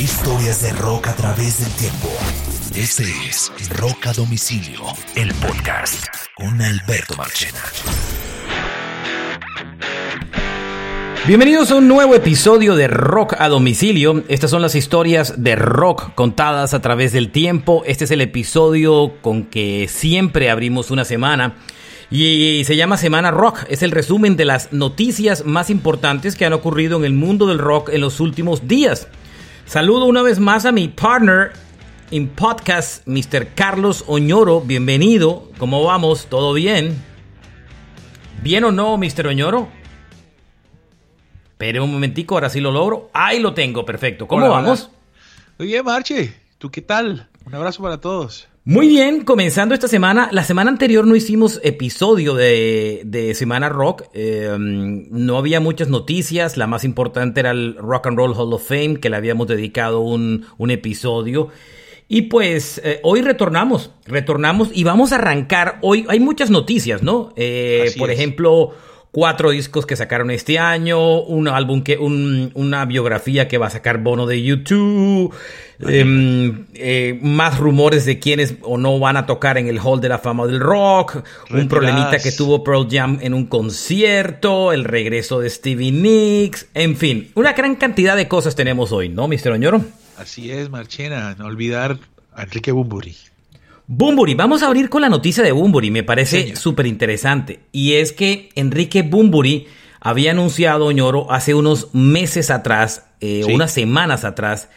[0.00, 2.08] Historias de rock a través del tiempo.
[2.74, 4.80] Este es Rock a Domicilio,
[5.14, 7.60] el podcast con Alberto Marchena.
[11.26, 14.24] Bienvenidos a un nuevo episodio de Rock a Domicilio.
[14.28, 17.82] Estas son las historias de rock contadas a través del tiempo.
[17.84, 21.56] Este es el episodio con que siempre abrimos una semana.
[22.10, 23.66] Y se llama Semana Rock.
[23.68, 27.58] Es el resumen de las noticias más importantes que han ocurrido en el mundo del
[27.58, 29.06] rock en los últimos días.
[29.70, 31.52] Saludo una vez más a mi partner
[32.10, 33.54] en podcast, Mr.
[33.54, 34.62] Carlos Oñoro.
[34.62, 35.48] Bienvenido.
[35.58, 36.26] ¿Cómo vamos?
[36.26, 37.00] ¿Todo bien?
[38.42, 39.28] ¿Bien o no, Mr.
[39.28, 39.68] Oñoro?
[41.50, 43.10] Espere un momentico, ahora sí lo logro.
[43.12, 44.26] Ahí lo tengo, perfecto.
[44.26, 44.88] ¿Cómo Hola, vamos?
[44.88, 44.98] hola.
[45.58, 46.34] Muy bien, Marche.
[46.58, 47.28] ¿Tú qué tal?
[47.46, 48.48] Un abrazo para todos.
[48.64, 50.28] Muy bien, comenzando esta semana.
[50.32, 54.04] La semana anterior no hicimos episodio de, de Semana Rock.
[54.12, 56.58] Eh, no había muchas noticias.
[56.58, 60.00] La más importante era el Rock and Roll Hall of Fame, que le habíamos dedicado
[60.00, 61.48] un, un episodio.
[62.06, 65.78] Y pues eh, hoy retornamos, retornamos y vamos a arrancar.
[65.80, 67.32] Hoy hay muchas noticias, ¿no?
[67.36, 68.18] Eh, por es.
[68.18, 68.72] ejemplo,
[69.12, 73.70] cuatro discos que sacaron este año, un álbum que, un- una biografía que va a
[73.70, 75.34] sacar Bono de YouTube,
[75.80, 80.08] em, eh, más rumores de quiénes o no van a tocar en el Hall de
[80.08, 85.40] la Fama del Rock, un problemita que tuvo Pearl Jam en un concierto, el regreso
[85.40, 89.50] de Stevie Nicks, en fin, una gran cantidad de cosas tenemos hoy, ¿no, Mr.
[89.52, 89.84] Oñoro?
[90.18, 91.34] Así es, Marchena.
[91.38, 91.98] No olvidar
[92.34, 93.16] a Enrique Bumburi.
[93.92, 97.58] Bumburi, vamos a abrir con la noticia de Bumburi, me parece súper interesante.
[97.72, 99.66] Y es que Enrique Bumburi
[99.98, 103.52] había anunciado, Oñoro, hace unos meses atrás, eh, Sí.
[103.52, 104.68] unas semanas atrás,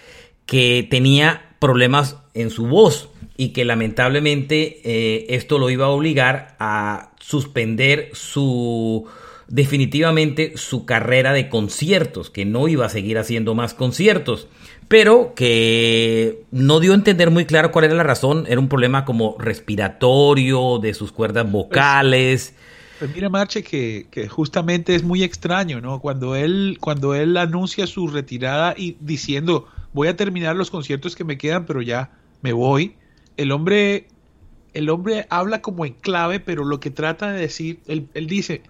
[0.47, 6.55] que tenía problemas en su voz y que lamentablemente eh, esto lo iba a obligar
[6.59, 9.05] a suspender su
[9.47, 14.47] definitivamente su carrera de conciertos, que no iba a seguir haciendo más conciertos,
[14.87, 19.05] pero que no dio a entender muy claro cuál era la razón, era un problema
[19.05, 22.53] como respiratorio, de sus cuerdas vocales.
[22.99, 25.99] Pues mira, Marche, que, que justamente es muy extraño, ¿no?
[25.99, 31.23] Cuando él, cuando él anuncia su retirada y diciendo, voy a terminar los conciertos que
[31.23, 32.95] me quedan, pero ya me voy,
[33.37, 34.07] el hombre,
[34.73, 38.61] el hombre habla como en clave, pero lo que trata de decir, él, él dice,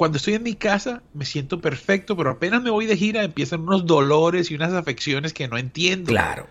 [0.00, 3.60] cuando estoy en mi casa me siento perfecto, pero apenas me voy de gira empiezan
[3.60, 6.06] unos dolores y unas afecciones que no entiendo.
[6.06, 6.46] Claro.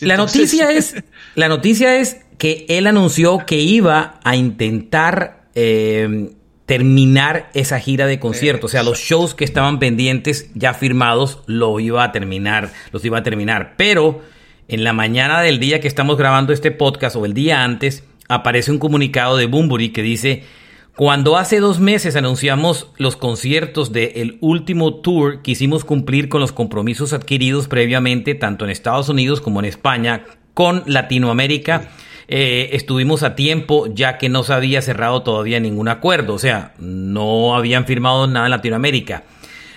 [0.00, 1.02] La noticia es,
[1.34, 6.32] la noticia es que él anunció que iba a intentar eh,
[6.66, 11.80] terminar esa gira de conciertos, o sea, los shows que estaban pendientes ya firmados lo
[11.80, 14.20] iba a terminar, los iba a terminar, pero
[14.68, 18.70] en la mañana del día que estamos grabando este podcast o el día antes aparece
[18.70, 20.44] un comunicado de Bumburi que dice
[21.00, 27.14] cuando hace dos meses anunciamos los conciertos del último tour, quisimos cumplir con los compromisos
[27.14, 31.88] adquiridos previamente, tanto en Estados Unidos como en España, con Latinoamérica.
[32.28, 36.74] Eh, estuvimos a tiempo ya que no se había cerrado todavía ningún acuerdo, o sea,
[36.78, 39.24] no habían firmado nada en Latinoamérica.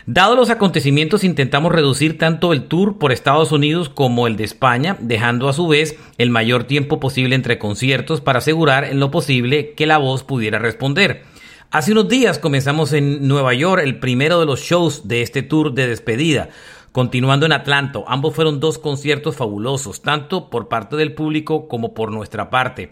[0.06, 4.97] Dado los acontecimientos, intentamos reducir tanto el tour por Estados Unidos como el de España,
[5.00, 9.74] dejando a su vez el mayor tiempo posible entre conciertos para asegurar en lo posible
[9.75, 11.24] que la voz pudiera responder.
[11.72, 15.74] Hace unos días comenzamos en Nueva York el primero de los shows de este tour
[15.74, 16.50] de despedida.
[16.91, 22.12] Continuando en Atlanta, ambos fueron dos conciertos fabulosos, tanto por parte del público como por
[22.12, 22.91] nuestra parte.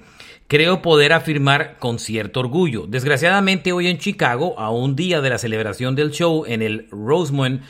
[0.51, 2.85] Creo poder afirmar con cierto orgullo.
[2.85, 7.61] Desgraciadamente hoy en Chicago, a un día de la celebración del show en el Rosemont,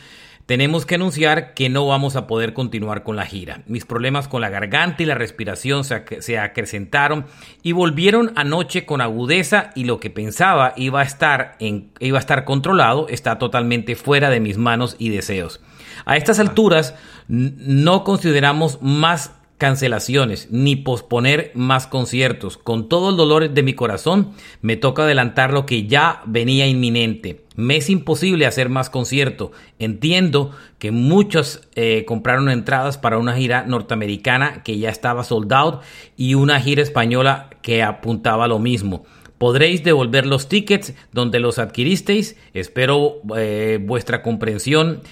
[0.48, 3.62] tenemos que anunciar que no vamos a poder continuar con la gira.
[3.68, 7.28] Mis problemas con la garganta y la respiración se, ac- se acrecentaron
[7.62, 12.20] y volvieron anoche con agudeza y lo que pensaba iba a estar en, iba a
[12.20, 15.62] estar controlado está totalmente fuera de mis manos y deseos.
[16.06, 16.96] A estas alturas
[17.28, 22.58] no consideramos más cancelaciones ni posponer más conciertos.
[22.58, 24.32] Con todo el dolor de mi corazón,
[24.64, 27.46] me toca adelantar lo que ya venía inminente.
[27.56, 29.52] Me es imposible hacer más concierto.
[29.78, 30.50] Entiendo
[30.80, 35.82] que muchos eh, compraron entradas para una gira norteamericana que ya estaba sold out
[36.18, 39.06] y una gira española que apuntaba lo mismo.
[39.38, 42.36] Podréis devolver los tickets donde los adquiristeis.
[42.56, 45.04] Espero eh, vuestra comprensión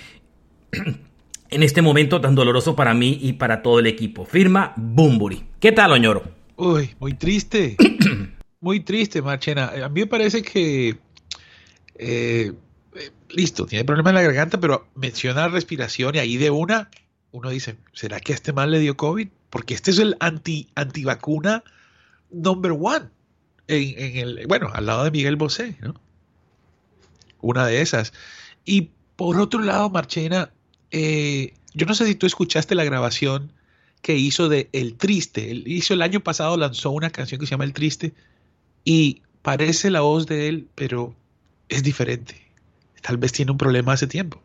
[1.50, 4.25] en este momento tan doloroso para mí y para todo el equipo.
[4.25, 5.44] Firma Bumburi.
[5.60, 6.24] ¿Qué tal, Oñoro?
[6.56, 7.75] Uy, muy triste.
[8.60, 9.72] muy triste, Marchena.
[9.84, 10.98] A mí me parece que.
[11.96, 12.54] eh,
[12.96, 16.90] eh, listo, tiene problema en la garganta, pero menciona respiración y ahí de una
[17.31, 19.28] uno dice: ¿será que a este mal le dio COVID?
[19.50, 21.63] Porque este es el anti, antivacuna
[22.31, 23.06] number one.
[23.68, 25.94] En, en el, bueno, al lado de Miguel Bosé, ¿no?
[27.42, 28.13] Una de esas.
[28.66, 30.51] Y por otro lado, Marchena,
[30.91, 33.51] eh, yo no sé si tú escuchaste la grabación
[34.01, 35.51] que hizo de El Triste.
[35.51, 38.13] Él hizo el año pasado, lanzó una canción que se llama El Triste
[38.83, 41.15] y parece la voz de él, pero
[41.68, 42.36] es diferente.
[43.01, 44.41] Tal vez tiene un problema hace tiempo.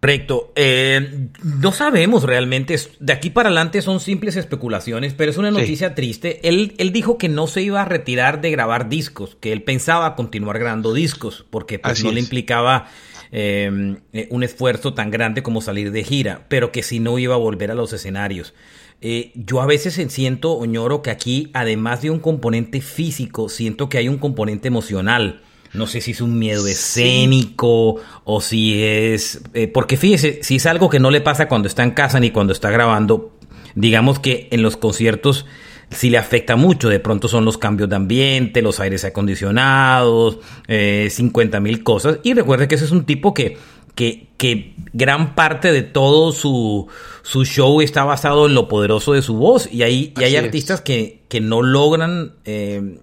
[0.00, 0.52] Correcto.
[0.56, 2.76] Eh, no sabemos realmente.
[2.98, 6.40] De aquí para adelante son simples especulaciones, pero es una noticia triste.
[6.48, 10.16] Él, él dijo que no se iba a retirar de grabar discos, que él pensaba
[10.16, 12.88] continuar grabando discos, porque pues, no le implicaba
[13.32, 13.96] eh,
[14.28, 17.70] un esfuerzo tan grande como salir de gira, pero que si no iba a volver
[17.70, 18.54] a los escenarios.
[19.00, 23.98] Eh, yo a veces siento, Oñoro, que aquí, además de un componente físico, siento que
[23.98, 25.42] hay un componente emocional.
[25.72, 29.42] No sé si es un miedo escénico o si es...
[29.54, 32.30] Eh, porque fíjese, si es algo que no le pasa cuando está en casa ni
[32.30, 33.32] cuando está grabando,
[33.74, 35.46] digamos que en los conciertos
[35.94, 36.88] sí le afecta mucho.
[36.88, 42.18] De pronto son los cambios de ambiente, los aires acondicionados, eh, 50 mil cosas.
[42.22, 43.56] Y recuerde que ese es un tipo que,
[43.94, 46.88] que, que gran parte de todo su,
[47.22, 49.68] su, show está basado en lo poderoso de su voz.
[49.72, 52.98] Y hay, y hay artistas que, que, no logran eh,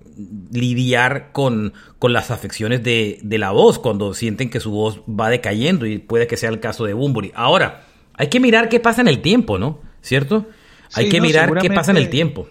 [0.52, 5.86] lidiar con, con las afecciones de, la voz cuando sienten que su voz va decayendo
[5.86, 7.32] y puede que sea el caso de Bumburi.
[7.36, 9.80] Ahora, hay que mirar qué pasa en el tiempo, ¿no?
[10.02, 10.48] ¿Cierto?
[10.94, 12.48] Hay que mirar qué pasa en el tiempo.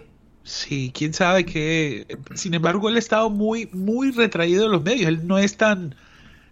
[0.49, 2.07] Sí, quién sabe qué.
[2.33, 5.07] Sin embargo, él ha estado muy, muy retraído de los medios.
[5.07, 5.93] Él no es tan,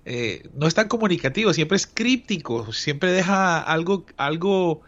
[0.05, 4.81] eh, no es tan comunicativo, siempre es críptico, siempre deja algo, algo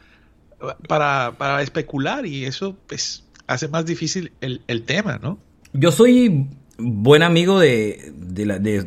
[0.88, 5.40] para, para especular y eso, pues, hace más difícil el, el tema, ¿no?
[5.74, 6.48] Yo soy
[6.80, 8.86] buen amigo de, de, la, de,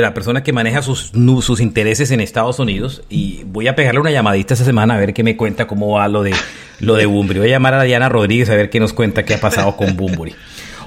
[0.00, 1.12] la, persona que maneja sus,
[1.42, 5.14] sus intereses en Estados Unidos y voy a pegarle una llamadita esta semana a ver
[5.14, 6.32] qué me cuenta cómo va lo de
[6.80, 7.06] lo de.
[7.06, 9.96] Voy a llamar a Diana Rodríguez a ver qué nos cuenta qué ha pasado con
[9.96, 10.34] Bumburi.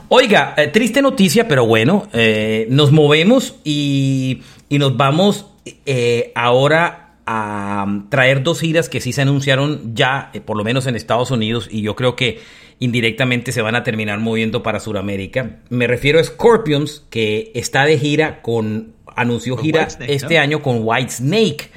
[0.10, 5.48] Oiga, eh, triste noticia, pero bueno, eh, nos movemos y, y nos vamos
[5.86, 10.96] eh, ahora a traer dos giras que sí se anunciaron ya, por lo menos en
[10.96, 12.40] Estados Unidos, y yo creo que
[12.80, 15.58] indirectamente se van a terminar moviendo para Sudamérica.
[15.70, 21.12] Me refiero a Scorpions, que está de gira con, anunció gira este año con White
[21.12, 21.70] Snake.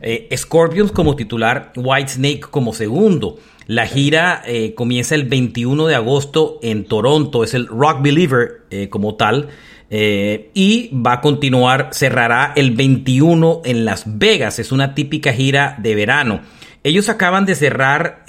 [0.00, 3.38] Eh, Scorpions como titular, White Snake como segundo.
[3.66, 8.88] La gira eh, comienza el 21 de agosto en Toronto, es el Rock Believer eh,
[8.88, 9.48] como tal,
[9.90, 15.94] y va a continuar, cerrará el 21 en Las Vegas, es una típica gira de
[15.94, 16.40] verano.
[16.82, 18.24] Ellos acaban de cerrar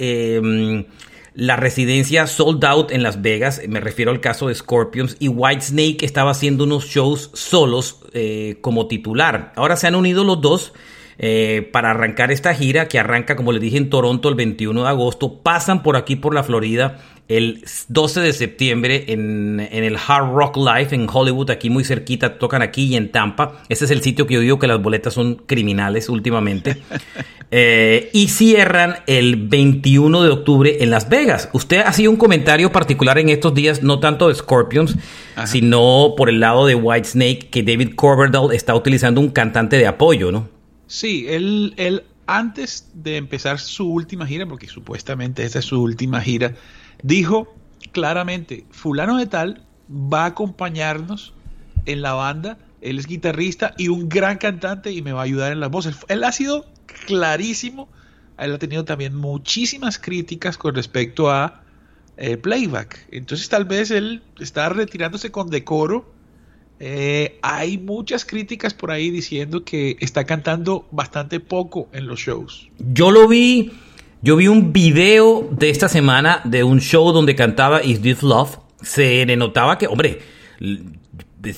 [1.36, 6.02] la residencia sold out en Las Vegas, me refiero al caso de Scorpions, y Whitesnake
[6.02, 9.52] estaba haciendo unos shows solos eh, como titular.
[9.54, 10.72] Ahora se han unido los dos
[11.18, 14.88] eh, para arrancar esta gira que arranca, como les dije, en Toronto el 21 de
[14.88, 15.40] agosto.
[15.42, 16.98] Pasan por aquí, por la Florida,
[17.28, 22.62] el 12 de septiembre en, el Hard Rock Live en Hollywood, aquí muy cerquita, tocan
[22.62, 23.62] aquí y en Tampa.
[23.68, 26.76] Ese es el sitio que yo digo que las boletas son criminales últimamente.
[27.52, 31.48] Eh, y cierran el 21 de octubre en Las Vegas.
[31.52, 34.96] Usted hacía un comentario particular en estos días, no tanto de Scorpions,
[35.44, 40.32] sino por el lado de Whitesnake, que David Coverdale está utilizando un cantante de apoyo,
[40.32, 40.55] ¿no?
[40.86, 46.20] Sí, él, él antes de empezar su última gira, porque supuestamente esta es su última
[46.20, 46.54] gira,
[47.02, 47.54] dijo
[47.92, 51.34] claramente, fulano de tal va a acompañarnos
[51.86, 55.52] en la banda, él es guitarrista y un gran cantante y me va a ayudar
[55.52, 55.96] en las voces.
[56.08, 56.66] Él ha sido
[57.06, 57.88] clarísimo,
[58.38, 61.62] él ha tenido también muchísimas críticas con respecto a
[62.16, 63.08] eh, playback.
[63.10, 66.15] Entonces tal vez él está retirándose con decoro.
[66.78, 72.68] Eh, hay muchas críticas por ahí diciendo que está cantando bastante poco en los shows.
[72.78, 73.72] Yo lo vi
[74.22, 78.58] yo vi un video de esta semana de un show donde cantaba Is This Love.
[78.82, 80.20] Se le notaba que, hombre,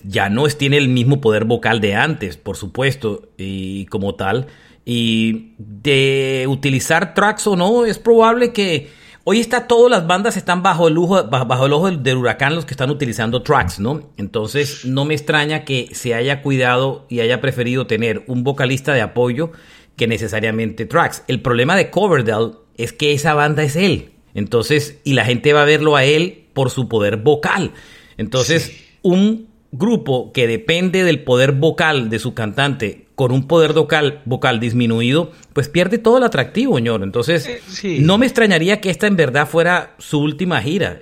[0.04, 4.48] ya no tiene el mismo poder vocal de antes, por supuesto, y como tal.
[4.84, 8.90] Y de utilizar tracks o no, es probable que
[9.30, 12.64] hoy está todas las bandas están bajo el, lujo, bajo el ojo del, huracán los
[12.64, 14.10] que están utilizando tracks, ¿no?
[14.16, 19.02] Entonces no me extraña que se haya cuidado y haya preferido tener un vocalista de
[19.02, 19.52] apoyo
[19.96, 21.24] que necesariamente tracks.
[21.28, 24.12] El problema de Coverdale es que esa banda es él.
[24.32, 27.72] Entonces, y la gente va a verlo a él por su poder vocal.
[28.16, 34.22] Entonces, un grupo que depende del poder vocal de su cantante con un poder vocal,
[34.26, 37.02] vocal disminuido, pues pierde todo el atractivo, señor.
[37.02, 37.48] Entonces,
[37.82, 41.00] eh, no me extrañaría que esta en verdad fuera su última gira.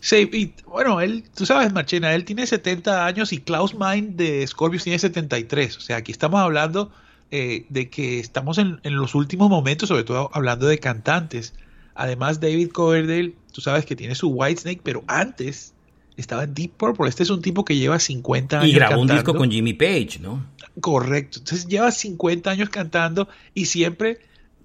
[0.00, 4.46] Sí, y bueno, él, tú sabes, Marchena, él tiene 70 años y Klaus Mind de
[4.46, 5.76] Scorpius tiene 73.
[5.76, 6.90] O sea, aquí estamos hablando
[7.30, 11.54] eh, de que estamos en, los últimos momentos, sobre todo hablando de cantantes.
[11.94, 15.74] Además, David Coverdale, tú sabes que tiene su White Snake, pero antes
[16.20, 17.08] estaba en Deep Purple.
[17.08, 18.70] Este es un tipo que lleva 50 años.
[18.70, 20.44] Y grabó un disco con Jimmy Page, ¿no?
[20.80, 21.38] Correcto.
[21.38, 24.20] Entonces lleva 50 años cantando y siempre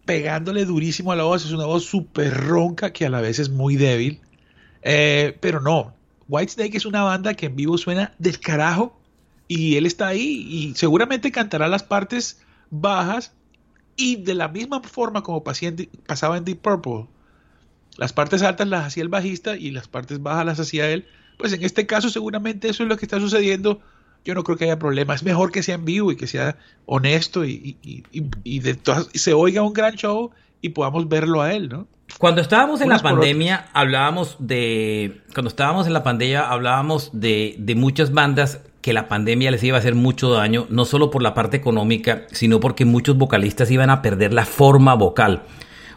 [0.06, 1.46] pegándole durísimo a la voz.
[1.46, 4.20] Es una voz súper ronca que a la vez es muy débil.
[4.82, 5.94] Eh, pero no,
[6.28, 9.00] Whitesnake es una banda que en vivo suena del carajo
[9.48, 13.34] y él está ahí y seguramente cantará las partes bajas
[13.96, 17.08] y de la misma forma como pasaba en Deep Purple.
[17.98, 21.08] Las partes altas las hacía el bajista y las partes bajas las hacía él.
[21.38, 23.82] Pues en este caso seguramente eso es lo que está sucediendo.
[24.26, 25.14] Yo no creo que haya problema.
[25.16, 27.78] Es mejor que sea en vivo y que sea honesto y,
[28.44, 28.80] de
[29.14, 31.88] se oiga un gran show y podamos verlo a él, ¿no?
[32.20, 35.22] Cuando estábamos en la pandemia, hablábamos de.
[35.34, 39.78] Cuando estábamos en la pandemia, hablábamos de, de muchas bandas que la pandemia les iba
[39.78, 43.90] a hacer mucho daño, no solo por la parte económica, sino porque muchos vocalistas iban
[43.90, 45.44] a perder la forma vocal.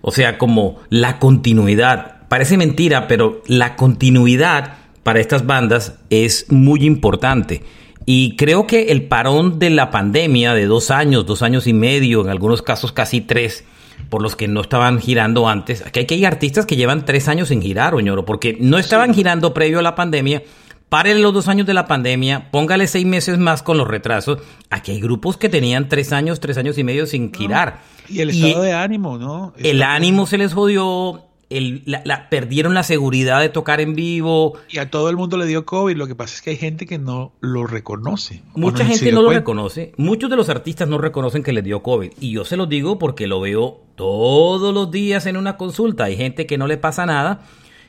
[0.03, 2.29] O sea, como la continuidad.
[2.29, 4.75] Parece mentira, pero la continuidad
[5.07, 7.63] para estas bandas es muy importante.
[8.07, 12.23] Y creo que el parón de la pandemia de dos años, dos años y medio,
[12.23, 13.63] en algunos casos casi tres,
[14.11, 15.87] por los que no estaban girando antes.
[15.87, 19.15] Aquí hay, que hay artistas que llevan tres años sin girar, Oñoro, porque no estaban
[19.15, 20.43] girando previo a la pandemia.
[20.89, 24.41] Párenle los dos años de la pandemia, póngale seis meses más con los retrasos.
[24.71, 27.81] Aquí hay grupos que tenían tres años, tres años y medio sin girar.
[28.09, 29.53] Y el estado de ánimo, ¿no?
[29.57, 34.55] el ánimo se les jodió, la, perdieron la seguridad de tocar en vivo.
[34.69, 35.97] Y a todo el mundo le dio COVID.
[35.97, 38.43] Lo que pasa es que hay gente que no lo reconoce.
[38.55, 39.93] Mucha gente no lo reconoce.
[39.97, 42.13] Muchos de los artistas no reconocen que les dio COVID.
[42.21, 46.05] Y yo se los digo porque lo veo todos los días en una consulta.
[46.05, 47.43] Hay gente que no le pasa nada,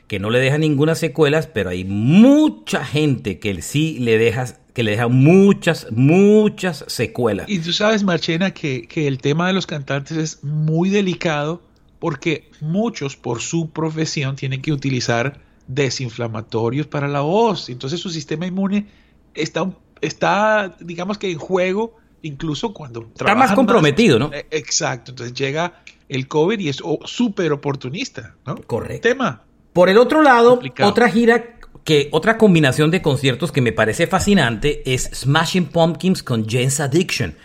[0.06, 4.84] que no le deja ninguna secuelas, pero hay mucha gente que sí le deja que
[4.84, 7.48] le deja muchas, muchas secuelas.
[7.48, 11.60] Y tú sabes, Marchena, que, que el tema de los cantantes es muy delicado
[11.98, 17.68] porque muchos por su profesión tienen que utilizar desinflamatorios para la voz.
[17.68, 18.86] Entonces su sistema inmune
[19.34, 24.30] está, está digamos que en juego incluso cuando está más comprometido, ¿no?
[24.32, 25.12] Eh, exacto.
[25.12, 28.56] Entonces llega el COVID y es súper oportunista, ¿no?
[28.56, 29.08] Correcto.
[29.08, 29.42] Tema.
[29.72, 34.82] Por el otro lado, otra gira que otra combinación de conciertos que me parece fascinante
[34.92, 37.36] es Smashing Pumpkins con Jane's Addiction.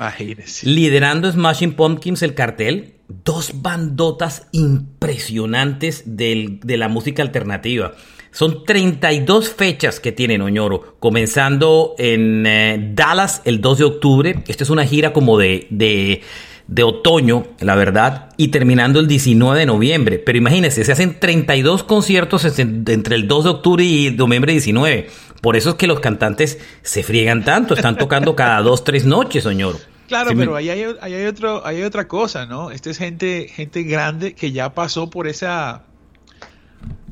[0.63, 7.93] Liderando Smashing Pumpkins el cartel, dos bandotas impresionantes de la música alternativa.
[8.33, 14.43] Son 32 fechas que tienen Oñoro, comenzando en eh, Dallas el 2 de octubre.
[14.47, 19.65] Esta es una gira como de, de, otoño, la verdad, y terminando el 19 de
[19.67, 20.17] noviembre.
[20.17, 25.09] Pero imagínense, se hacen 32 conciertos entre el 2 de octubre y noviembre 19.
[25.39, 29.45] Por eso es que los cantantes se friegan tanto, están tocando cada dos, tres noches,
[29.45, 29.77] Oñoro.
[30.13, 32.69] Claro, pero ahí hay, hay, otro, hay otra cosa, ¿no?
[32.69, 35.85] Esta es gente, gente grande que ya pasó por esa...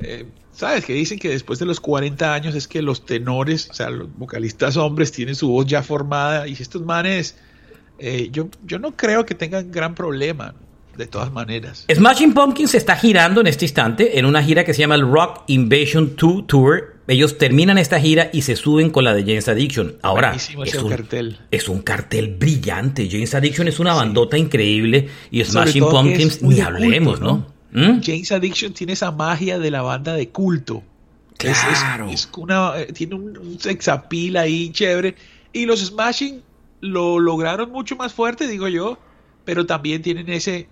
[0.02, 0.86] Eh, ¿Sabes?
[0.86, 4.16] Que dicen que después de los 40 años es que los tenores, o sea, los
[4.16, 7.38] vocalistas hombres tienen su voz ya formada y estos manes,
[7.98, 10.54] eh, yo, yo no creo que tengan gran problema,
[10.96, 11.86] de todas maneras.
[11.92, 15.10] Smashing Pumpkins se está girando en este instante en una gira que se llama el
[15.10, 19.48] Rock Invasion 2 Tour ellos terminan esta gira y se suben con la de James
[19.48, 19.98] Addiction.
[20.02, 21.38] Ahora, es un, cartel.
[21.52, 23.10] es un cartel brillante.
[23.12, 27.46] James Addiction es una bandota increíble y Smashing Pumpkins ni hablemos, ¿no?
[27.74, 28.00] ¿Mm?
[28.02, 30.84] James Addiction tiene esa magia de la banda de culto.
[31.38, 32.10] Claro.
[32.10, 35.16] Es, una, eh, tiene un, un sexapil ahí chévere.
[35.52, 36.42] Y los Smashing
[36.80, 38.98] lo lograron mucho más fuerte, digo yo,
[39.44, 40.70] pero también tienen ese,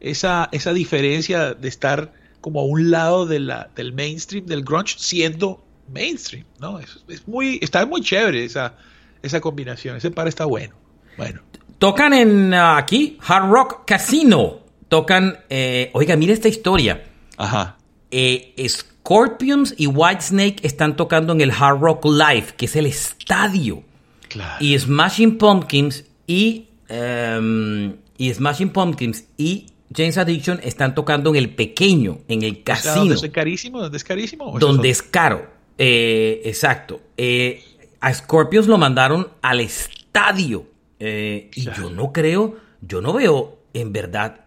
[0.00, 4.96] esa, esa diferencia de estar como a un lado de la, del mainstream del grunge,
[4.98, 6.78] siendo mainstream, ¿no?
[6.78, 8.74] Es, muy, está muy chévere esa,
[9.22, 10.74] esa combinación, ese par está bueno.
[11.16, 11.40] Bueno.
[11.78, 14.60] Tocan en uh, aquí, Hard Rock Casino.
[14.88, 17.04] Tocan, eh, oiga, mire esta historia.
[17.36, 17.76] Ajá.
[18.10, 23.82] Eh, Scorpions y Whitesnake están tocando en el Hard Rock Live, que es el estadio.
[24.28, 24.56] Claro.
[24.64, 31.54] Y Smashing Pumpkins y, um, y Smashing Pumpkins y James Addiction están tocando en el
[31.54, 32.96] pequeño, en el casino.
[32.96, 33.80] ¿Dónde es carísimo?
[33.80, 34.58] ¿Dónde es carísimo?
[34.58, 35.57] Donde es caro.
[35.78, 37.00] Eh, exacto.
[37.16, 37.62] Eh,
[38.00, 40.66] a Scorpions lo mandaron al estadio.
[41.00, 44.46] Eh, y yo no creo, yo no veo en verdad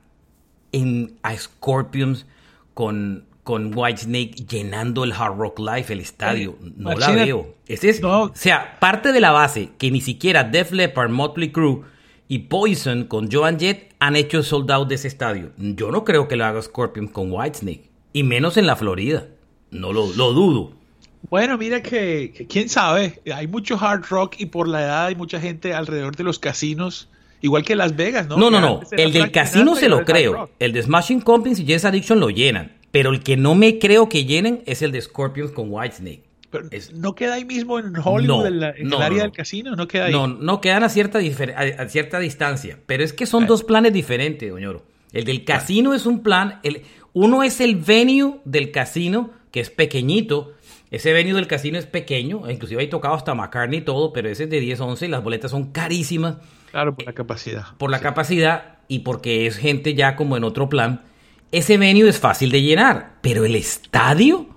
[0.74, 2.26] en, a Scorpions
[2.74, 6.58] con, con Whitesnake llenando el Hard Rock Live, el estadio.
[6.76, 7.56] No la veo.
[7.68, 11.84] Este es, O sea, parte de la base que ni siquiera Def Leppard, Motley Crue
[12.28, 15.52] y Poison con Joan Jett han hecho el sold out de ese estadio.
[15.58, 17.90] Yo no creo que lo haga Scorpions con Whitesnake.
[18.14, 19.28] Y menos en la Florida.
[19.70, 20.81] No lo, lo dudo.
[21.30, 25.40] Bueno, mira que, quién sabe, hay mucho hard rock y por la edad hay mucha
[25.40, 27.10] gente alrededor de los casinos,
[27.42, 28.38] igual que Las Vegas, ¿no?
[28.38, 31.86] No, no, no, el del casino se lo creo, el de Smashing Pumpkins y Jazz
[31.86, 35.52] Addiction lo llenan, pero el que no me creo que llenen es el de Scorpions
[35.52, 36.32] con Whitesnake.
[36.52, 39.76] Pero ¿No queda ahí mismo en Hollywood, en, el área del casino?
[39.76, 40.12] ¿No queda ahí?
[40.12, 42.78] No, no quedan a cierta, a, cierta distancia.
[42.86, 44.84] Pero es que son dos planes diferentes, doñoro.
[45.14, 46.60] El del casino es un plan.
[46.64, 50.54] El, uno es el venue del casino, que es pequeñito.
[50.92, 52.50] Ese venue del casino es pequeño.
[52.50, 55.10] Inclusive hay tocado hasta McCartney y todo, pero ese es de 10 a 11 y
[55.10, 56.36] las boletas son carísimas.
[56.70, 57.64] Claro, por la capacidad.
[57.78, 61.02] Por la capacidad y porque es gente ya como en otro plan.
[61.52, 64.48] Ese venue es fácil de llenar, pero el estadio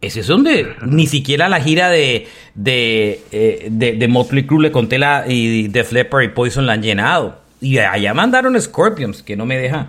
[0.00, 4.98] ese es donde ni siquiera la gira de, de, eh, de, Motley Crue le conté
[4.98, 7.40] la, y de Flipper y Poison la han llenado.
[7.60, 9.88] Y allá mandaron Scorpions, que no me deja,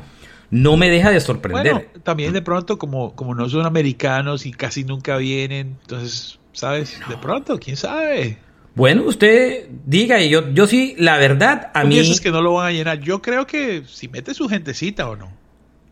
[0.52, 1.74] no me deja de sorprender.
[1.74, 7.00] Bueno, también de pronto, como, como no son americanos y casi nunca vienen, entonces, ¿sabes?
[7.08, 8.38] De pronto, quién sabe.
[8.76, 12.00] Bueno, usted diga, y yo, yo sí, la verdad, a mí.
[12.00, 13.00] es que no lo van a llenar.
[13.00, 15.28] Yo creo que si mete su gentecita o no.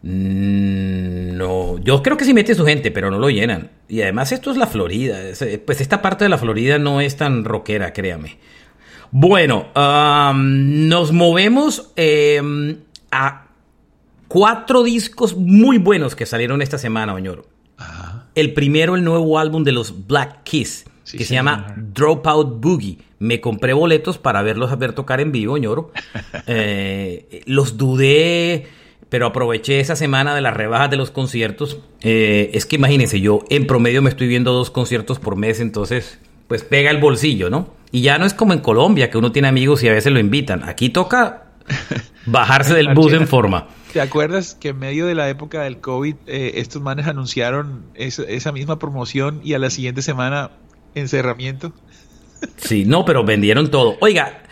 [0.03, 3.71] Mm, no, yo creo que sí mete su gente, pero no lo llenan.
[3.89, 5.19] Y además esto es la Florida.
[5.65, 8.37] Pues esta parte de la Florida no es tan rockera, créame.
[9.11, 9.67] Bueno,
[10.33, 12.77] nos movemos em,
[13.11, 13.47] a
[14.27, 17.46] cuatro discos muy buenos que salieron esta semana, Oñoro.
[18.36, 23.00] El primero, el nuevo álbum de los Black Kiss, que se llama Dropout Boogie.
[23.19, 25.91] Me compré boletos para verlos a ver tocar en vivo, Oñoro.
[26.48, 28.67] Eh, los dudé
[29.10, 31.79] pero aproveché esa semana de las rebajas de los conciertos.
[32.01, 36.19] Eh, es que imagínense, yo en promedio me estoy viendo dos conciertos por mes, entonces
[36.48, 37.74] pues pega el bolsillo, ¿no?
[37.91, 40.19] Y ya no es como en Colombia, que uno tiene amigos y a veces lo
[40.19, 40.63] invitan.
[40.67, 41.48] Aquí toca
[42.25, 43.67] bajarse del bus en forma.
[43.94, 48.51] ¿Te acuerdas que en medio de la época del COVID eh, estos manes anunciaron esa
[48.51, 50.51] misma promoción y a la siguiente semana
[50.96, 51.74] encerramiento?
[52.58, 53.98] sí, no, pero vendieron todo.
[54.01, 54.44] Oiga,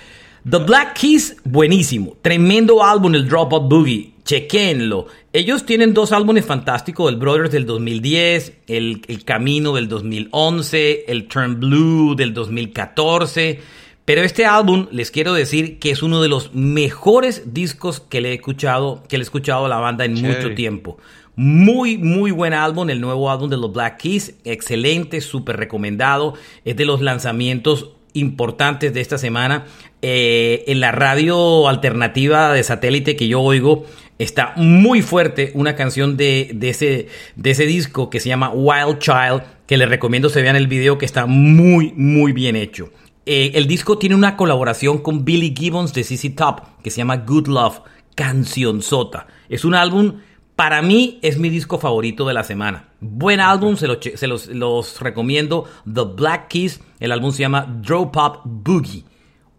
[0.49, 2.17] The Black Keys, buenísimo.
[2.21, 4.13] Tremendo álbum, el Dropout Boogie.
[4.23, 5.07] Chequenlo.
[5.33, 11.59] Ellos tienen dos álbumes fantásticos, el Brothers del 2010, el, Camino del 2011, el Turn
[11.59, 13.59] Blue del 2014.
[14.05, 18.29] Pero este álbum, les quiero decir que es uno de los mejores discos que le
[18.29, 20.99] he escuchado, que le he escuchado a la banda en mucho tiempo.
[21.35, 24.35] Muy, muy buen álbum, el nuevo álbum de los Black Keys.
[24.43, 26.35] Excelente, súper recomendado.
[26.63, 29.65] Es de los lanzamientos importantes de esta semana.
[30.03, 33.85] Eh, en la radio alternativa de satélite que yo oigo
[34.19, 39.41] está muy fuerte una canción de, ese, de ese disco que se llama Wild Child,
[39.65, 42.91] que les recomiendo se vean el video que está muy, muy bien hecho.
[43.25, 47.17] Eh, el disco tiene una colaboración con Billy Gibbons de CC Top que se llama
[47.17, 47.81] Good Love,
[48.15, 49.27] Canción Sota.
[49.49, 50.19] Es un álbum
[50.55, 52.89] para mí es mi disco favorito de la semana.
[53.01, 55.65] Buen álbum, se, los, recomiendo.
[55.91, 59.03] The Black Keys, el álbum se llama Draw Pop Boogie.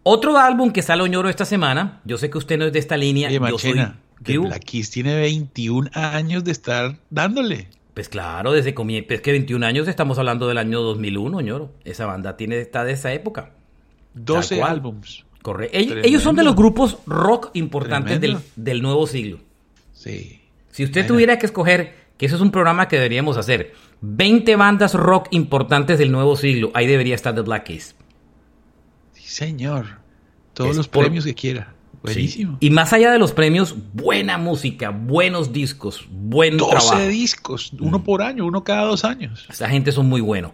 [0.03, 2.97] Otro álbum que sale Oñoro esta semana, yo sé que usted no es de esta
[2.97, 3.29] línea.
[3.29, 3.79] yo soy...
[4.23, 7.67] The Black Keys tiene 21 años de estar dándole.
[7.93, 11.73] Pues claro, desde comienzo, es que 21 años estamos hablando del año 2001, Oñoro.
[11.83, 13.56] Esa banda tiene, está de esa época.
[14.25, 15.25] 12 álbums.
[15.41, 15.77] Correcto.
[15.77, 19.39] Ellos, son de los grupos rock importantes del, del nuevo siglo.
[19.93, 20.41] Sí.
[20.71, 24.93] Si usted tuviera que escoger, que eso es un programa que deberíamos hacer, 20 bandas
[24.93, 27.95] rock importantes del nuevo siglo, ahí debería estar The Black Keys.
[29.13, 29.85] Sí, señor.
[30.53, 31.73] Todos los premios que quiera.
[32.03, 32.57] Buenísimo.
[32.59, 37.07] Y más allá de los premios, buena música, buenos discos, buen 12 trabajo.
[37.07, 39.45] discos, uno por año, uno cada dos años.
[39.49, 40.51] Esta gente son muy buenos.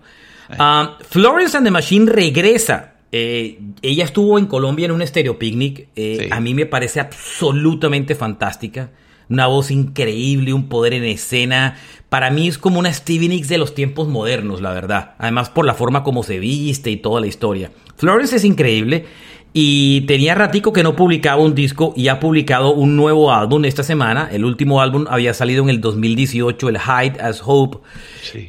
[0.49, 2.92] Ah, Florence and the Machine regresa.
[3.13, 5.88] Eh, ella estuvo en Colombia en un Stereo Picnic.
[5.95, 8.89] Eh, a mí me parece absolutamente fantástica
[9.30, 11.78] una voz increíble, un poder en escena.
[12.10, 15.13] Para mí es como una Stevie Nicks de los tiempos modernos, la verdad.
[15.17, 17.71] Además por la forma como se viste y toda la historia.
[17.97, 19.06] Florence es increíble
[19.54, 23.84] y tenía ratico que no publicaba un disco y ha publicado un nuevo álbum esta
[23.84, 24.30] semana.
[24.32, 27.80] El último álbum había salido en el 2018, el Hide as Hope.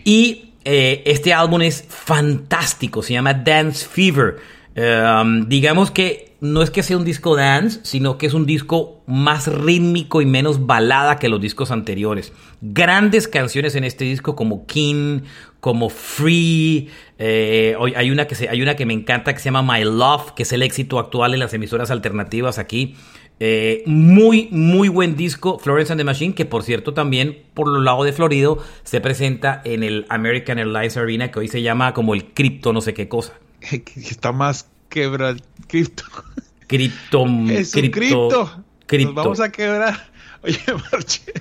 [0.05, 4.54] Y eh, este álbum es fantástico, se llama Dance Fever.
[4.77, 9.03] Um, digamos que no es que sea un disco dance, sino que es un disco
[9.07, 12.33] más rítmico y menos balada que los discos anteriores.
[12.61, 15.21] Grandes canciones en este disco como King,
[15.61, 16.91] como Free.
[17.19, 20.43] Eh, hay, una que hay una que me encanta que se llama My Love, que
[20.43, 22.97] es el éxito actual en las emisoras alternativas aquí.
[23.41, 27.83] Eh, muy, muy buen disco, Florence and the Machine, que por cierto también por los
[27.83, 32.15] lados de Florido se presenta en el American Airlines Arena, que hoy se llama como
[32.15, 33.33] el cripto no sé qué cosa.
[33.71, 36.05] Está más quebra cripto.
[36.67, 37.27] Cripto.
[37.51, 38.65] Es cripto.
[38.91, 40.11] Nos vamos a quebrar.
[40.43, 40.59] Oye,
[40.93, 41.33] Marche.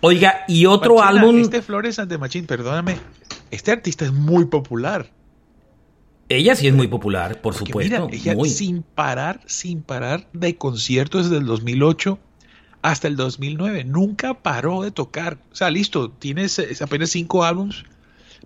[0.00, 1.40] Oiga, y otro álbum.
[1.40, 2.98] Este Flores ante Machín, perdóname.
[3.50, 5.10] Este artista es muy popular.
[6.28, 8.08] Ella sí es muy popular, por supuesto.
[8.10, 12.18] ella sin parar, sin parar de conciertos desde el 2008
[12.82, 13.84] hasta el 2009.
[13.84, 15.38] Nunca paró de tocar.
[15.52, 17.84] O sea, listo, tienes apenas cinco álbums,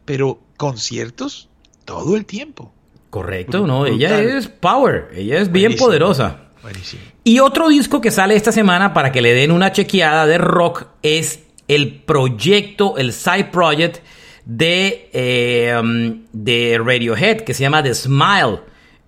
[0.05, 1.49] pero conciertos
[1.87, 2.73] todo el tiempo.
[3.11, 6.51] Correcto, no, ella es power, ella es bien poderosa.
[6.63, 7.03] Buenísimo.
[7.25, 10.87] Y otro disco que sale esta semana para que le den una chequeada de rock
[11.03, 13.99] es el proyecto, el side project
[14.45, 18.61] de, eh, um, de Radiohead que se llama The Smile.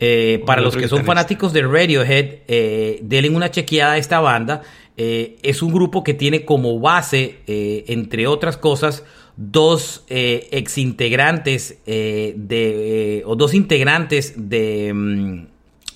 [0.04, 4.62] Eh, para los que son fanáticos de Radiohead, eh, denle una chequeada a esta banda.
[4.96, 9.04] Eh, es un grupo que tiene como base, entre otras cosas,
[9.36, 15.46] dos ex integrantes de, o dos integrantes de um,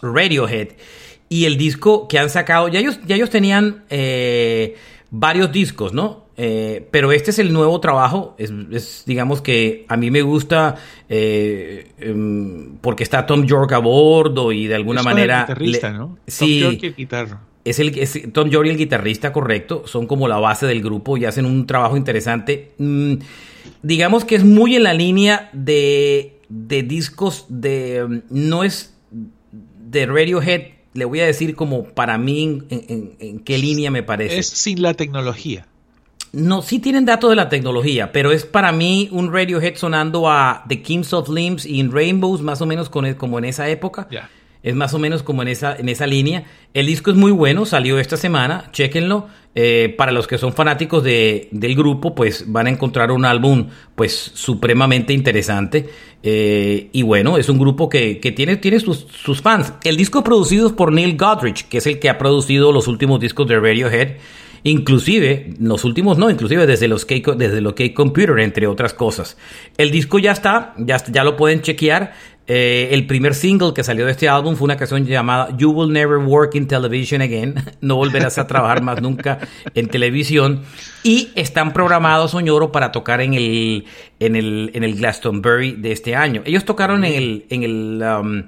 [0.02, 0.68] Radiohead.
[1.28, 3.84] Y el disco que han sacado, ya ellos, ya ellos tenían
[5.10, 6.26] varios discos, ¿no?
[6.38, 8.34] Eh, pero este es el nuevo trabajo.
[8.38, 10.76] Es, digamos que a mí me gusta
[11.08, 15.40] eh, em, porque está Tom York a bordo y de alguna manera.
[15.40, 16.18] El guitarrista, ¿no?
[16.26, 16.60] Sí.
[16.60, 17.40] Tom York y el guitarra.
[17.66, 19.82] Es, el, Tom York y el guitarrista, correcto.
[19.86, 22.72] Son como la base del grupo y hacen un trabajo interesante.
[22.78, 23.14] Mm,
[23.82, 27.96] digamos que es muy en la línea de, de discos de.
[27.98, 28.94] Em, no es
[29.90, 34.38] de Radiohead le voy a decir como para mí en, qué línea me parece.
[34.38, 35.66] Es sin la tecnología.
[36.32, 40.64] No, sí tienen datos de la tecnología, pero es para mí un Radiohead sonando a
[40.68, 44.08] The Kings of Limbs y In Rainbows, más o menos con, como en esa época.
[44.66, 46.42] Es más o menos como en esa, en esa línea.
[46.74, 49.28] El disco es muy bueno, salió esta semana, chéquenlo.
[49.54, 53.68] Eh, para los que son fanáticos de, del grupo, pues van a encontrar un álbum
[53.94, 55.88] pues supremamente interesante.
[56.20, 59.72] Eh, y bueno, es un grupo que, que tiene, tiene sus, sus, fans.
[59.84, 63.46] El disco producido por Neil Godrich, que es el que ha producido los últimos discos
[63.46, 64.16] de Radiohead.
[64.64, 67.14] Inclusive, los últimos no, inclusive desde los K,
[67.94, 69.36] Computer, entre otras cosas.
[69.78, 72.14] El disco ya está, ya, ya lo pueden chequear.
[72.48, 75.92] Eh, el primer single que salió de este álbum fue una canción llamada You Will
[75.92, 77.54] Never Work in Television Again.
[77.80, 79.38] No volverás a trabajar más nunca
[79.74, 80.62] en televisión.
[81.02, 83.84] Y están programados Soñoro para tocar en el,
[84.20, 86.42] en el, en el Glastonbury de este año.
[86.44, 88.42] Ellos tocaron en el, en el, um,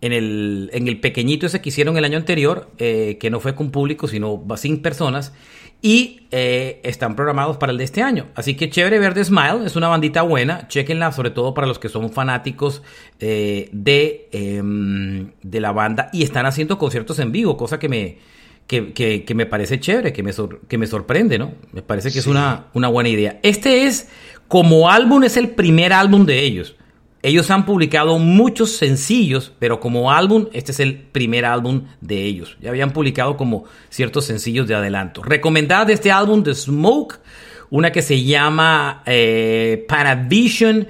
[0.00, 3.54] en el, en el pequeñito ese que hicieron el año anterior, eh, que no fue
[3.54, 5.32] con público, sino sin personas
[5.82, 8.26] y eh, están programados para el de este año.
[8.34, 11.88] Así que chévere Verde Smile, es una bandita buena, chequenla sobre todo para los que
[11.88, 12.82] son fanáticos
[13.18, 18.18] eh, de, em, de la banda y están haciendo conciertos en vivo, cosa que me,
[18.66, 20.32] que, me parece chévere, que me,
[20.68, 21.52] que me sorprende, ¿no?
[21.72, 23.40] Me parece que es una, una buena idea.
[23.42, 24.08] Este es,
[24.46, 26.76] como álbum, es el primer álbum de ellos.
[27.22, 32.56] Ellos han publicado muchos sencillos, pero como álbum, este es el primer álbum de ellos.
[32.62, 35.22] Ya habían publicado como ciertos sencillos de adelanto.
[35.22, 37.20] Recomendada de este álbum, The Smoke,
[37.68, 40.88] una que se llama eh, Paravision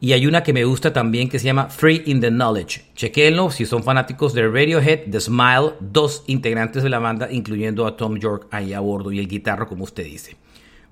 [0.00, 2.84] y hay una que me gusta también que se llama Free in the Knowledge.
[2.94, 7.96] Chequenlo si son fanáticos de Radiohead, The Smile, dos integrantes de la banda, incluyendo a
[7.96, 10.36] Tom York ahí a bordo y el guitarro, como usted dice.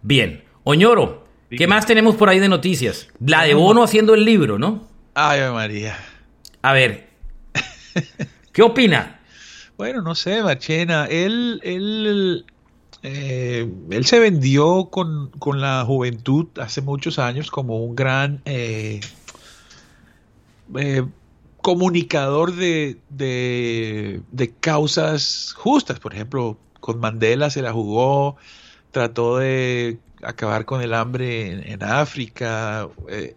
[0.02, 3.08] Bien, Oñoro, ¿Qué más tenemos por ahí de noticias?
[3.24, 4.86] La de Bono haciendo el libro, ¿no?
[5.14, 5.96] Ay, María.
[6.62, 7.08] A ver.
[8.52, 9.20] ¿Qué opina?
[9.76, 11.06] Bueno, no sé, Machena.
[11.06, 12.44] Él, él,
[13.02, 15.30] eh, él se vendió con,
[15.60, 19.00] la juventud hace muchos años como un gran eh,
[20.76, 21.04] eh,
[21.62, 26.00] comunicador de, de, de causas justas.
[26.00, 28.36] Por ejemplo, con Mandela se la jugó,
[28.90, 32.88] trató de acabar con el hambre en, África.
[33.08, 33.36] Eh,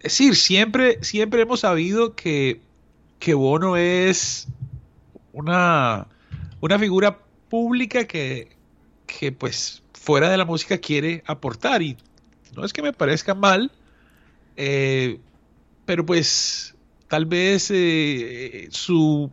[0.00, 2.60] es decir, siempre, siempre hemos sabido que,
[3.18, 4.48] que Bono es
[5.32, 6.06] una,
[6.60, 8.56] una figura pública que,
[9.06, 11.82] que, pues, fuera de la música quiere aportar.
[11.82, 11.96] Y
[12.56, 13.70] no es que me parezca mal,
[14.56, 15.20] eh,
[15.84, 16.74] pero pues
[17.08, 19.30] tal vez eh, su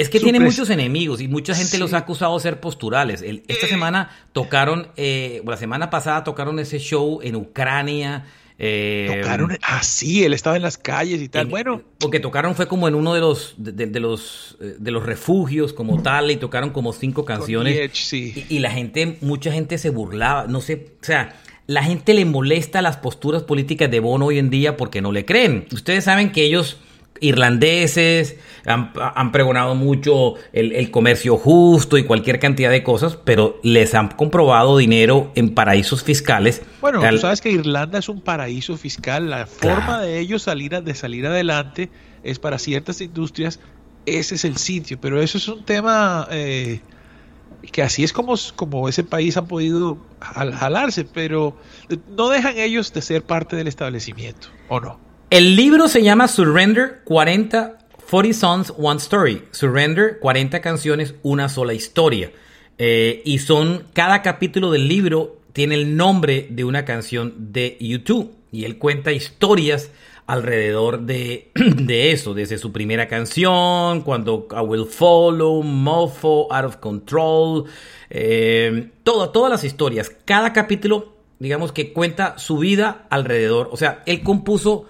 [0.00, 3.22] es que tiene muchos enemigos y mucha gente los ha acusado de ser posturales.
[3.22, 8.26] esta semana tocaron, eh, la semana pasada tocaron ese show en Ucrania.
[8.58, 11.46] Eh, tocaron, ah, sí, él estaba en las calles y tal.
[11.46, 15.72] bueno, porque tocaron fue como en uno de los de, los eh, de los refugios
[15.72, 20.46] como tal y tocaron como cinco canciones y, y, la gente, mucha gente se burlaba,
[20.46, 24.50] no sé, o sea, la gente le molesta las posturas políticas de Bono hoy en
[24.50, 25.66] día porque no le creen.
[25.72, 26.78] Ustedes saben que ellos
[27.20, 34.08] irlandeses, han, pregonado mucho el, comercio justo y cualquier cantidad de cosas, pero les han
[34.08, 36.62] comprobado dinero en paraísos fiscales.
[36.80, 40.94] Bueno, tú sabes que Irlanda es un paraíso fiscal, la forma de ellos salir de
[40.94, 41.90] salir adelante
[42.22, 43.60] es para ciertas industrias,
[44.06, 46.80] ese es el sitio, pero eso es un tema eh,
[47.72, 51.56] que así es como, como ese país ha podido jalarse, pero
[52.16, 55.09] no dejan ellos de ser parte del establecimiento, ¿o no?
[55.30, 57.78] El libro se llama Surrender 40,
[58.10, 59.44] 40 Songs, One Story.
[59.52, 62.32] Surrender, 40 canciones, una sola historia.
[62.78, 68.32] Eh, y son, cada capítulo del libro tiene el nombre de una canción de YouTube.
[68.50, 69.92] Y él cuenta historias
[70.26, 71.52] alrededor de,
[71.88, 77.66] eso, desde su primera canción, cuando I Will Follow, Mofo, Out of Control,
[78.10, 80.10] eh, todas las historias.
[80.24, 83.68] Cada capítulo, digamos que cuenta su vida alrededor.
[83.70, 84.86] O sea, él compuso,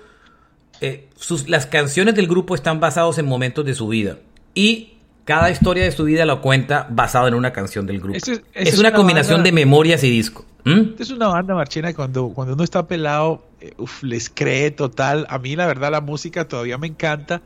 [0.80, 4.16] eh, sus, las canciones del grupo están basadas en momentos de su vida.
[4.54, 8.18] Y cada historia de su vida lo cuenta basado en una canción del grupo.
[8.54, 10.44] es, una, combinación de memorias y disco.
[10.64, 10.94] ¿Mm?
[10.98, 15.26] Es una banda marchena cuando, cuando uno está pelado, eh, les cree total.
[15.28, 17.42] A mí la verdad la música todavía me encanta,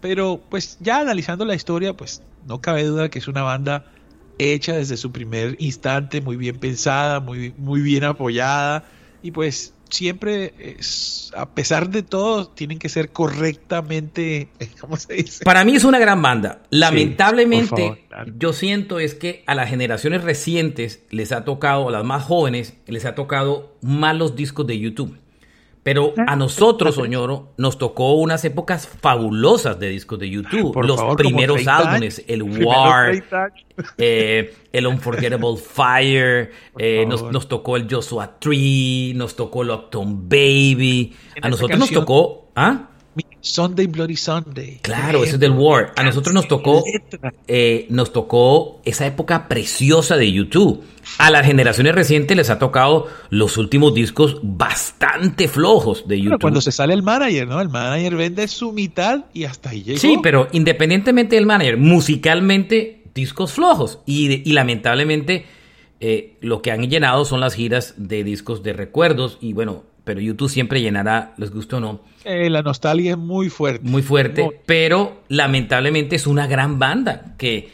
[0.00, 3.84] pero pues ya analizando la historia, pues no cabe duda que es una banda
[4.38, 8.84] hecha desde su primer instante, muy bien pensada, muy, muy bien apoyada
[9.22, 14.48] y pues siempre, es, a pesar de todo, tienen que ser correctamente,
[14.80, 15.44] ¿cómo se dice?
[15.44, 16.62] Para mí es una gran banda.
[16.70, 18.04] Lamentablemente,
[18.38, 22.74] yo siento es que a las generaciones recientes les ha tocado, a las más jóvenes,
[22.86, 25.16] les ha tocado malos discos de YouTube.
[25.88, 30.76] Pero a nosotros, Soñoro, nos tocó unas épocas fabulosas de discos de YouTube.
[30.84, 33.24] los primeros álbumes, el War,
[33.96, 41.16] eh, el Unforgettable Fire, eh, nos, tocó el Joshua Tree, nos tocó el Upton Baby.
[41.40, 42.50] A nosotros nos tocó...
[42.54, 42.90] ¿ah?
[43.40, 44.78] Sunday Bloody Sunday.
[44.82, 45.92] Claro, ese es del War.
[45.96, 46.84] A nosotros nos tocó,
[47.46, 50.82] eh, nos tocó esa época preciosa de YouTube.
[51.18, 56.40] A las generaciones recientes les ha tocado los últimos discos bastante flojos de YouTube.
[56.40, 57.60] cuando se sale el manager, ¿no?
[57.60, 59.98] El manager vende su mitad y hasta ahí llegó.
[59.98, 65.46] Sí, pero independientemente del manager, musicalmente discos flojos y, y lamentablemente
[66.00, 70.22] eh, lo que han llenado son las giras de discos de recuerdos y bueno, pero
[70.22, 72.00] YouTube siempre llenará, les guste o no.
[72.24, 73.86] Eh, la nostalgia es muy fuerte.
[73.86, 77.68] Muy fuerte, pero lamentablemente es una gran banda que,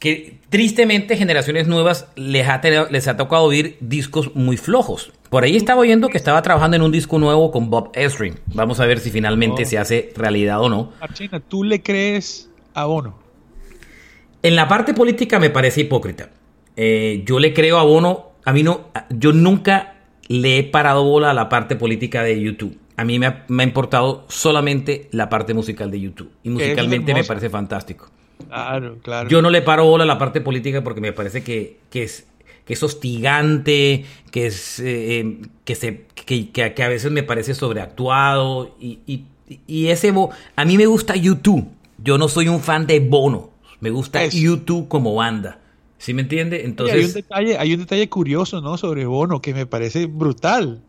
[0.00, 2.60] que tristemente generaciones nuevas les ha,
[2.90, 5.12] les ha tocado oír discos muy flojos.
[5.30, 8.34] Por ahí estaba oyendo que estaba trabajando en un disco nuevo con Bob Ezrin.
[8.46, 9.64] Vamos a ver si finalmente oh.
[9.64, 10.90] se hace realidad o no.
[10.98, 13.16] Marchena, ¿tú le crees a Bono?
[14.42, 16.30] En la parte política me parece hipócrita.
[16.74, 19.97] Eh, yo le creo a Bono, a mí no, yo nunca
[20.28, 22.78] le he parado bola a la parte política de YouTube.
[22.96, 26.30] A mí me ha, importado solamente la parte musical de YouTube.
[26.42, 28.10] Y musicalmente me parece fantástico.
[28.48, 29.28] Claro, claro.
[29.28, 32.26] Yo no le paro bola a la parte política porque me parece que, es,
[32.64, 38.74] que es hostigante, que es eh, eh, que, se, que, a veces me parece sobreactuado.
[38.80, 40.12] Y, y, ese
[40.56, 41.68] a mí me gusta YouTube.
[41.98, 43.50] Yo no soy un fan de Bono.
[43.80, 45.60] Me gusta YouTube como banda.
[45.98, 46.64] ¿Sí me entiende?
[46.64, 46.96] Entonces...
[46.96, 48.78] hay, un detalle, hay un detalle curioso, ¿no?
[48.78, 50.80] Sobre Bono que me parece brutal.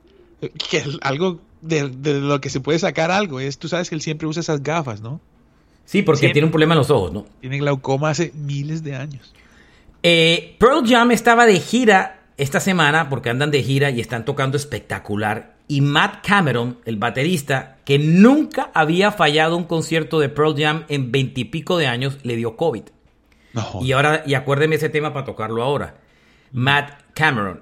[0.69, 4.01] Que es algo de, lo que se puede sacar algo es, tú sabes que él
[4.01, 5.19] siempre usa esas gafas, ¿no?
[5.85, 7.25] Sí, porque tiene un problema en los ojos, ¿no?
[7.41, 9.33] Tiene glaucoma hace miles de años.
[10.03, 14.55] Eh, Pearl Jam estaba de gira esta semana porque andan de gira y están tocando
[14.55, 15.57] espectacular.
[15.67, 21.11] Y Matt Cameron, el baterista, que nunca había fallado un concierto de Pearl Jam en
[21.11, 22.83] veintipico de años, le dio COVID.
[23.81, 25.95] Y ahora, y acuérdeme ese tema para tocarlo ahora.
[26.51, 27.61] Matt Cameron.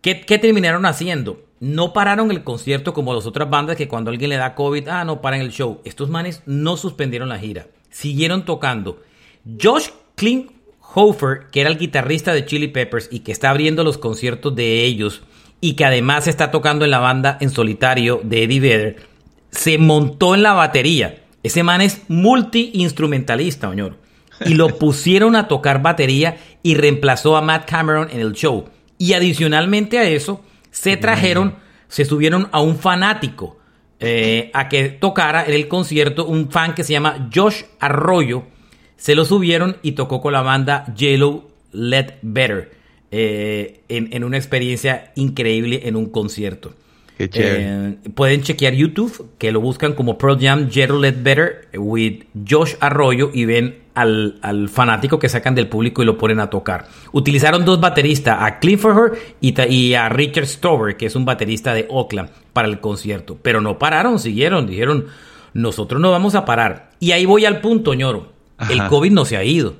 [0.00, 1.42] ¿Qué, terminaron haciendo?
[1.60, 5.04] No pararon el concierto como las otras bandas que cuando alguien le da COVID, ah,
[5.04, 5.80] no, paran el show.
[5.84, 7.68] Estos manes no suspendieron la gira.
[7.90, 9.02] Siguieron tocando.
[9.60, 14.54] Josh Klinghoffer, que era el guitarrista de Chili Peppers y que está abriendo los conciertos
[14.54, 15.22] de ellos
[15.60, 18.96] y que además está tocando en la banda en solitario de Eddie Vedder,
[19.50, 21.22] se montó en la batería.
[21.42, 24.03] Ese man es multi-instrumentalista, señor
[24.44, 28.66] y lo pusieron a tocar batería y reemplazó a Matt Cameron en el show.
[28.98, 31.56] Y adicionalmente a eso, se trajeron,
[31.88, 33.58] se subieron a un fanático
[34.00, 38.44] eh, a que tocara en el concierto, un fan que se llama Josh Arroyo.
[38.96, 42.72] Se lo subieron y tocó con la banda Yellow Let Better
[43.10, 46.74] eh, en, una experiencia increíble en un concierto.
[47.18, 53.30] Eh, pueden chequear YouTube, que lo buscan como Pro Jam Let Better with Josh Arroyo
[53.32, 56.88] y ven al, fanático que sacan del público y lo ponen a tocar.
[57.12, 61.86] Utilizaron dos bateristas, a Clifford y, y a Richard Stover, que es un baterista de
[61.88, 63.38] Oakland, para el concierto.
[63.40, 65.06] Pero no pararon, siguieron, dijeron,
[65.52, 66.90] nosotros no vamos a parar.
[66.98, 68.32] Y ahí voy al punto, ñoro.
[68.68, 69.76] El COVID no se ha ido.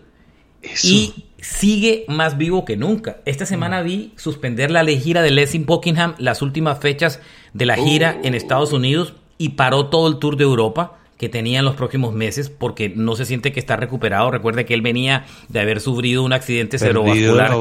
[0.82, 3.18] Y sigue más vivo que nunca.
[3.26, 7.20] Esta semana vi suspender la gira de Lessing Buckingham, las últimas fechas
[7.52, 11.58] de la gira en Estados Unidos, y paró todo el tour de Europa que tenía
[11.58, 14.30] en los próximos meses porque no se siente que está recuperado.
[14.30, 17.52] Recuerde que él venía de haber sufrido un accidente cerebrovascular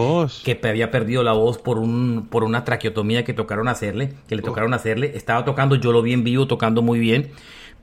[0.43, 4.41] que había perdido la voz por un por una traqueotomía que tocaron hacerle, que le
[4.43, 4.45] oh.
[4.45, 5.11] tocaron hacerle.
[5.15, 7.31] Estaba tocando, yo lo vi en vivo tocando muy bien,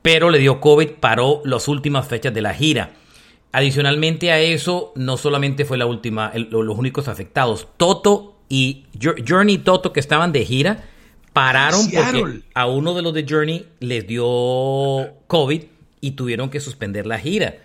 [0.00, 2.92] pero le dio COVID, paró las últimas fechas de la gira.
[3.52, 7.68] Adicionalmente a eso, no solamente fue la última, los únicos afectados.
[7.76, 8.86] Toto y
[9.28, 10.84] Journey Toto que estaban de gira
[11.32, 14.24] pararon porque a uno de los de Journey les dio
[15.26, 15.62] COVID
[16.00, 17.56] y tuvieron que suspender la gira.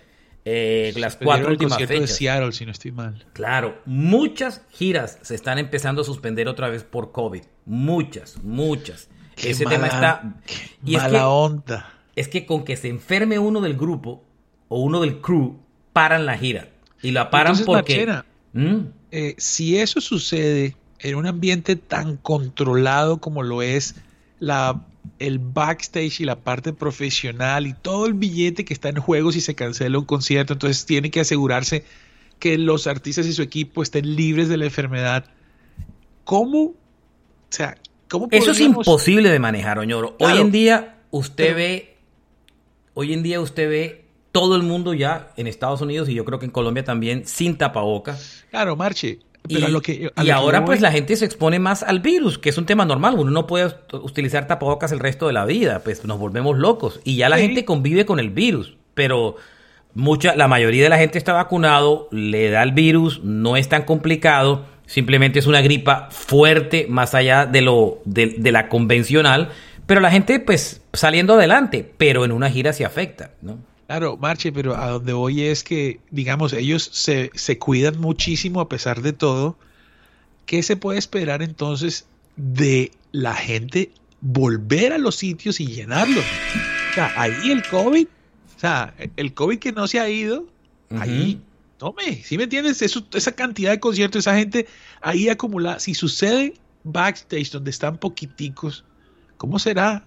[0.47, 2.01] Eh, las cuatro últimas fechas.
[2.01, 3.25] de Seattle, si no estoy mal.
[3.33, 7.41] Claro, muchas giras se están empezando a suspender otra vez por COVID.
[7.65, 9.09] Muchas, muchas.
[9.37, 10.35] Ese tema está.
[10.85, 11.93] y mala es que, onda.
[12.15, 14.23] Es que con que se enferme uno del grupo
[14.67, 15.64] o uno del crew,
[15.95, 16.67] paran la gira.
[17.01, 18.05] Y la paran porque.
[18.51, 18.79] ¿Mm?
[19.11, 23.95] Eh, si eso sucede en un ambiente tan controlado como lo es
[24.39, 24.81] la
[25.19, 29.39] el backstage y la parte profesional y todo el billete que está en juego si
[29.39, 31.85] se cancela un concierto, entonces tiene que asegurarse
[32.39, 35.25] que los artistas y su equipo estén libres de la enfermedad.
[36.25, 36.59] ¿Cómo?
[36.63, 36.75] O
[37.49, 37.77] sea,
[38.09, 40.17] ¿cómo Eso es imposible de manejar, Oñoro.
[40.19, 41.97] hoy en día usted ve,
[42.95, 44.04] hoy en día usted ve
[44.35, 47.57] todo el mundo ya en Estados Unidos y yo creo que en Colombia también sin
[47.57, 48.43] tapabocas.
[48.51, 52.65] Claro, Marche, y, ahora pues la gente se expone más al virus, que es un
[52.65, 53.15] tema normal.
[53.17, 56.99] Uno no puede utilizar tapabocas el resto de la vida, pues nos volvemos locos.
[57.05, 59.37] Y ya la gente convive con el virus, pero
[59.93, 63.83] mucha, la mayoría de la gente está vacunado, le da el virus, no es tan
[63.83, 69.51] complicado, simplemente es una gripa fuerte más allá de lo de, de la convencional,
[69.85, 73.59] pero la gente pues saliendo adelante, pero en una gira se afecta, ¿no?
[73.87, 78.67] Claro, Marche, pero a donde voy es que, digamos, ellos se, se cuidan muchísimo a
[78.67, 79.57] pesar de todo.
[80.47, 86.25] ¿Qué se puede esperar entonces de la gente volver a los sitios y llenarlos?
[86.91, 88.07] O sea, ahí el COVID,
[88.55, 90.47] o sea, el COVID que no se ha ido,
[90.99, 91.39] ahí,
[91.77, 92.81] tome, ¿sí me entiendes?
[92.81, 94.65] Eso, esa cantidad de conciertos, esa gente
[95.01, 98.83] ahí acumulada, si sucede backstage donde están poquiticos,
[99.37, 100.03] ¿cómo será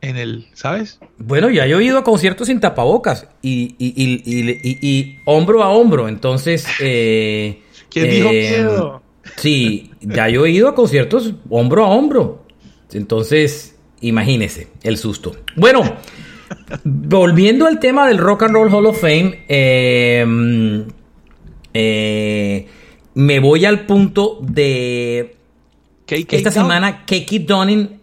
[0.00, 0.98] en el, ¿sabes?
[1.18, 6.08] Bueno, ya he oído a conciertos sin tapabocas y, y, y, y hombro a hombro,
[6.08, 6.66] entonces...
[6.82, 9.02] Eh, ¿Quién dijo eh, miedo?
[9.36, 12.44] Sí, ya he oído a conciertos hombro a hombro.
[12.92, 15.36] Entonces, imagínese el susto.
[15.56, 15.82] Bueno,
[16.84, 20.86] volviendo al tema del Rock and Roll Hall of Fame, em,
[21.74, 22.66] eh,
[23.14, 25.36] me voy al punto de...
[26.06, 28.00] esta semana, Kiki Dunning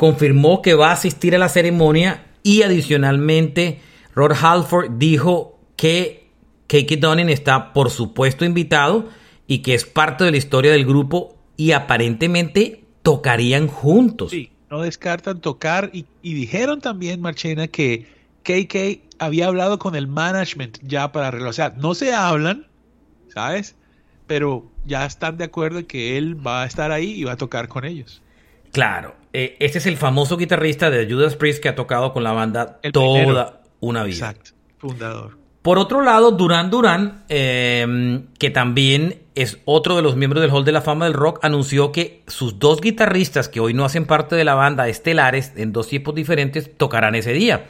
[0.00, 3.82] confirmó que va a asistir a la ceremonia y adicionalmente
[4.14, 6.30] Rod Halford dijo que
[6.68, 9.10] Keke Dunning está por supuesto invitado
[9.46, 14.30] y que es parte de la historia del grupo y aparentemente tocarían juntos.
[14.30, 18.06] Sí, no descartan tocar y, dijeron también, Marchena, que
[18.42, 22.66] KK había hablado con el management ya para sea, no se hablan,
[23.28, 23.76] ¿sabes?
[24.26, 27.68] Pero ya están de acuerdo que él va a estar ahí y va a tocar
[27.68, 28.22] con ellos.
[28.72, 32.32] Claro, eh, este es el famoso guitarrista de Judas Priest que ha tocado con la
[32.32, 34.14] banda toda una vida.
[34.14, 35.40] Exacto, fundador.
[35.62, 40.64] Por otro lado, Duran Duran, em, que también es otro de los miembros del Hall
[40.64, 44.36] de la Fama del Rock, anunció que sus dos guitarristas, que hoy no hacen parte
[44.36, 47.66] de la banda estelares, en dos tiempos diferentes, tocarán ese día.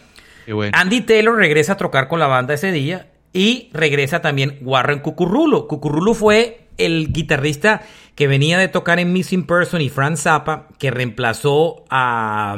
[0.73, 5.67] Andy Taylor regresa a tocar con la banda ese día y regresa también Warren Cucurrulo.
[5.67, 7.83] Cucurrulo fue el guitarrista
[8.15, 12.57] que venía de tocar en Missing Person y Frank Zappa, que reemplazó a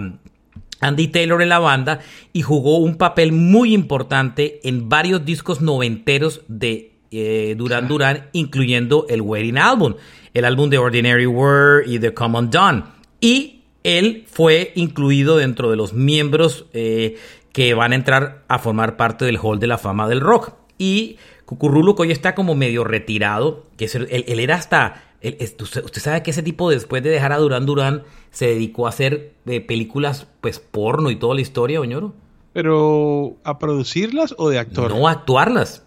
[0.80, 2.00] Andy Taylor en la banda
[2.32, 9.06] y jugó un papel muy importante en varios discos noventeros de eh, Duran Duran, incluyendo
[9.08, 9.94] el Wedding Album,
[10.35, 12.85] el álbum de Ordinary World y The Common Dawn.
[13.20, 17.16] Y él fue incluido dentro de los miembros eh,
[17.52, 20.54] que van a entrar a formar parte del Hall de la Fama del Rock.
[20.78, 21.18] Y
[21.52, 25.02] Cucurrulo, que hoy está como medio retirado, que él, era hasta...
[25.22, 29.34] usted sabe que ese tipo, después de dejar a Durán Durán, se dedicó a hacer
[29.44, 32.14] eh, películas, pues, porno y toda la historia, Oñoro.
[32.54, 34.92] ¿Pero a producirlas o de actor?
[34.92, 35.84] No, a actuarlas.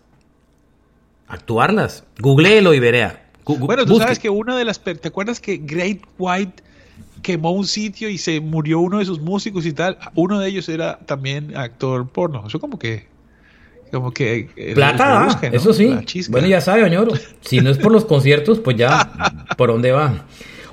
[1.28, 2.04] Actuarlas.
[2.20, 3.26] Googleelo y verá.
[3.46, 4.80] bueno, tú sabes que una de las...
[4.84, 6.62] ¿Te acuerdas que Great White
[7.24, 9.98] quemó un sitio y se murió uno de sus músicos y tal?
[10.14, 12.46] Uno de ellos era también actor porno.
[12.46, 13.15] Eso como que
[13.96, 14.50] como que...
[14.58, 15.96] Eh, Plata, eso sí.
[16.28, 17.14] Bueno, ya sabe, Oñoro.
[17.40, 19.10] Si no es por los conciertos, pues ya,
[19.56, 20.26] ¿por dónde va?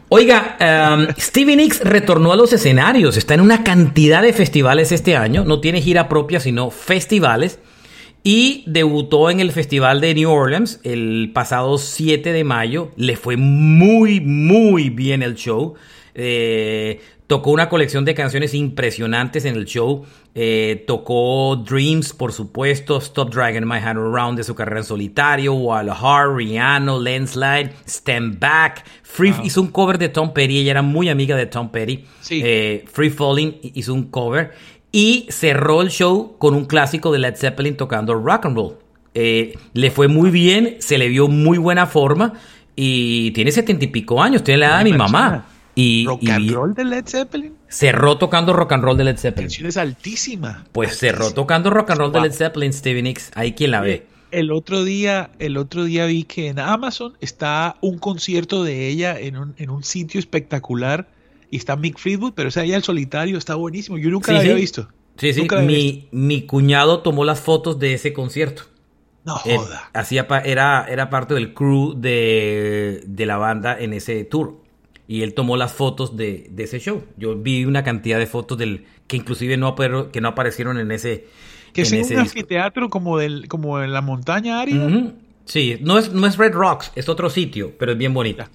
[0.08, 3.16] Oiga, um, Stevie Nicks retornó a los escenarios.
[3.16, 5.44] Está en una cantidad de festivales este año.
[5.44, 7.60] No tiene gira propia, sino festivales.
[8.24, 12.90] Y debutó en el Festival de New Orleans el pasado 7 de mayo.
[12.96, 15.74] Le fue muy, muy bien el show.
[16.14, 17.00] Eh,
[17.32, 20.04] Tocó una colección de canciones impresionantes en el show.
[20.34, 25.54] Eh, tocó Dreams, por supuesto, Stop Dragging My Hand Around de su carrera en solitario,
[25.54, 28.84] Heart, Rihanna, Landslide, Stand Back.
[29.02, 32.04] Free hizo un cover de Tom Petty, ella era muy amiga de Tom Petty.
[32.28, 34.52] Eh, Free Falling hizo un cover.
[34.92, 38.74] Y cerró el show con un clásico de Led Zeppelin tocando rock and roll.
[39.14, 42.34] Eh, le fue muy bien, se le vio muy buena forma
[42.76, 45.46] y tiene setenta y pico años, tiene la edad de mi mamá.
[45.74, 47.54] Y, Rock and roll de Led Zeppelin.
[47.68, 49.46] cerró tocando rock and roll de Led Zeppelin.
[49.48, 50.64] Canción es altísima.
[50.72, 52.20] Pues cerró tocando rock and roll de.
[52.20, 53.30] Led Zeppelin, Stevie Nicks.
[53.34, 54.06] Ahí quien la ve.
[54.30, 59.18] El otro día, el otro día vi que en Amazon está un concierto de ella
[59.18, 61.08] en un, en un sitio espectacular
[61.50, 63.98] y está Mick Fleetwood, pero esa ella el solitario está buenísimo.
[63.98, 64.60] Yo nunca Sí, la había sí.
[64.60, 64.88] visto.
[65.18, 65.40] Sí, sí.
[65.42, 65.60] Visto.
[65.60, 68.64] Mi, mi cuñado tomó las fotos de ese concierto.
[69.24, 69.90] No Él joda.
[69.92, 74.56] hacía pa- era, era parte del crew de, de la banda en ese tour.
[75.08, 77.04] Y él tomó las fotos de, de ese show.
[77.16, 79.74] Yo vi una cantidad de fotos del que inclusive no,
[80.10, 81.26] que no aparecieron en ese,
[81.72, 85.12] Que es un anfiteatro como, del, como en la montaña árida.
[85.44, 88.48] Sí, no es, no es Red Rocks, es otro sitio, pero es bien bonita.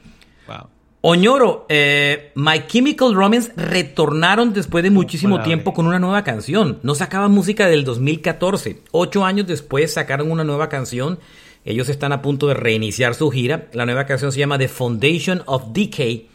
[0.48, 0.70] Wow.
[1.02, 6.80] Oñoro, eh, My Chemical Romance retornaron después de muchísimo tiempo con una nueva canción.
[6.82, 8.82] No sacaban música del 2014.
[8.92, 11.20] Ocho años después sacaron una nueva canción.
[11.66, 13.68] Ellos están a punto de reiniciar su gira.
[13.74, 16.30] La nueva canción se llama The Foundation of Decay.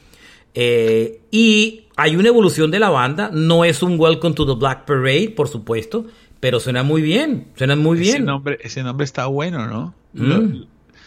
[0.55, 3.31] Eh, y hay una evolución de la banda.
[3.33, 6.07] No es un Welcome to the Black Parade, por supuesto,
[6.41, 7.49] pero suena muy bien.
[7.57, 8.25] Suena muy Ese bien.
[8.27, 9.95] nombre, ese nombre está bueno, ¿no?
[10.15, 10.27] Mm.
[10.29, 10.67] Lo-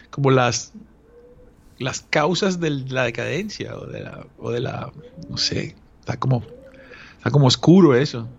[0.10, 0.74] como las
[1.78, 4.94] las causas de la decadencia o de la, o de la
[5.30, 6.42] no sé, está como
[7.18, 8.30] está como oscuro eso.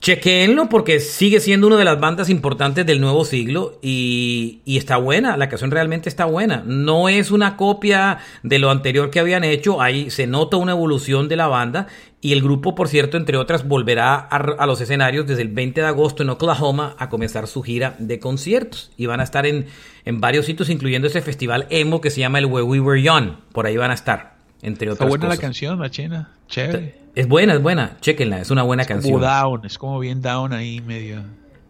[0.00, 4.98] Chequenlo porque sigue siendo una de las bandas importantes del nuevo siglo y, y está
[4.98, 6.62] buena, la canción realmente está buena.
[6.66, 11.28] No es una copia de lo anterior que habían hecho, ahí se nota una evolución
[11.28, 11.86] de la banda
[12.20, 15.86] y el grupo, por cierto, entre otras, volverá a, los escenarios desde el 20 de
[15.86, 19.66] agosto en Oklahoma a comenzar su gira de conciertos y van a estar en,
[20.04, 23.36] en varios sitios, incluyendo ese festival emo que se llama el Where We Were Young,
[23.52, 25.38] por ahí van a estar, entre Está buena cosas.
[25.38, 26.32] la canción, Machina.
[26.48, 26.94] Chévere.
[27.14, 29.14] Es buena, es buena, chequenla, es una buena canción.
[29.20, 31.22] Como down, es como bien down ahí medio.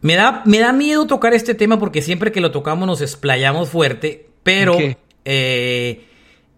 [0.03, 3.69] Me da, me da miedo tocar este tema porque siempre que lo tocamos nos explayamos
[3.71, 4.77] fuerte, pero
[5.25, 6.05] eh,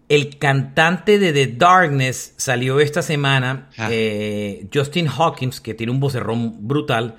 [0.09, 3.89] el cantante de The Darkness salió esta semana, Ah.
[3.91, 7.15] eh, Justin Hawkins, que tiene un vocerrón brutal,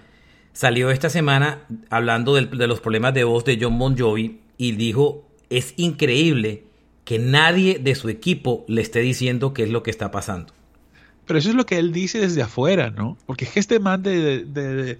[0.52, 4.72] salió esta semana hablando del- de los problemas de voz de John Bon Jovi y
[4.72, 6.64] dijo, es increíble
[7.04, 10.52] que nadie de su equipo le esté diciendo qué es lo que está pasando.
[11.26, 13.16] Pero eso es lo que él dice desde afuera, ¿no?
[13.26, 14.98] Porque es que este man de, de, de,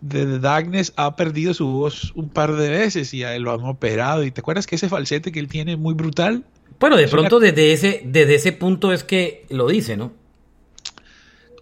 [0.00, 3.64] de Darkness ha perdido su voz un par de veces y a él lo han
[3.64, 4.24] operado.
[4.24, 6.44] ¿Y te acuerdas que ese falsete que él tiene es muy brutal?
[6.78, 10.12] Bueno, de una- pronto desde ese, desde ese punto es que lo dice, ¿no?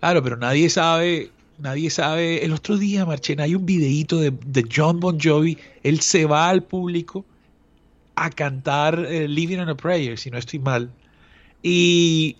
[0.00, 2.44] Claro, pero nadie sabe, nadie sabe.
[2.44, 5.58] El otro día, Marchena, hay un videíto de, de John Bon Jovi.
[5.82, 7.24] Él se va al público
[8.24, 10.90] a cantar eh, Living on a Prayer, si no estoy mal.
[11.62, 12.36] Y,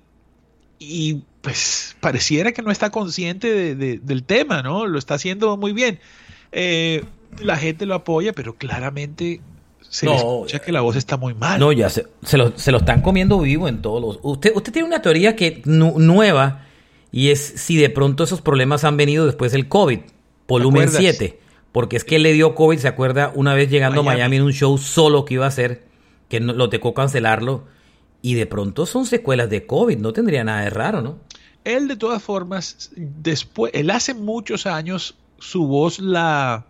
[0.78, 4.86] y pues pareciera que no está consciente de- de- del tema, ¿no?
[4.86, 5.98] Lo está haciendo muy bien.
[6.52, 7.04] Eh,
[7.42, 9.40] la gente lo apoya, pero claramente
[9.80, 11.58] se No, escucha que la voz está muy mal.
[11.60, 14.18] No, ya se, se lo, se lo están comiendo vivo en todos los...
[14.22, 16.66] Usted, usted tiene una teoría que nu- nueva
[17.12, 20.00] y es si de pronto esos problemas han venido después del COVID,
[20.46, 21.00] volumen acuerdas?
[21.16, 21.40] 7.
[21.72, 23.32] Porque es que él le dio COVID, ¿se acuerda?
[23.34, 24.36] Una vez llegando a Miami.
[24.36, 25.84] En un show solo que iba a hacer,
[26.28, 27.64] que no- lo tocó cancelarlo.
[28.22, 31.18] Y de pronto son secuelas de COVID, no tendría nada de raro, ¿no?
[31.64, 36.66] Él de todas formas, después, él hace muchos años su voz la...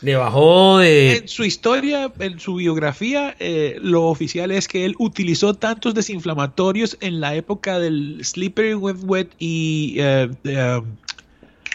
[0.00, 1.16] Le bajó de...
[1.18, 6.96] En su historia, en su biografía, eh, lo oficial es que él utilizó tantos desinflamatorios
[7.00, 10.80] en la época del Slippery When Wet y, eh, eh,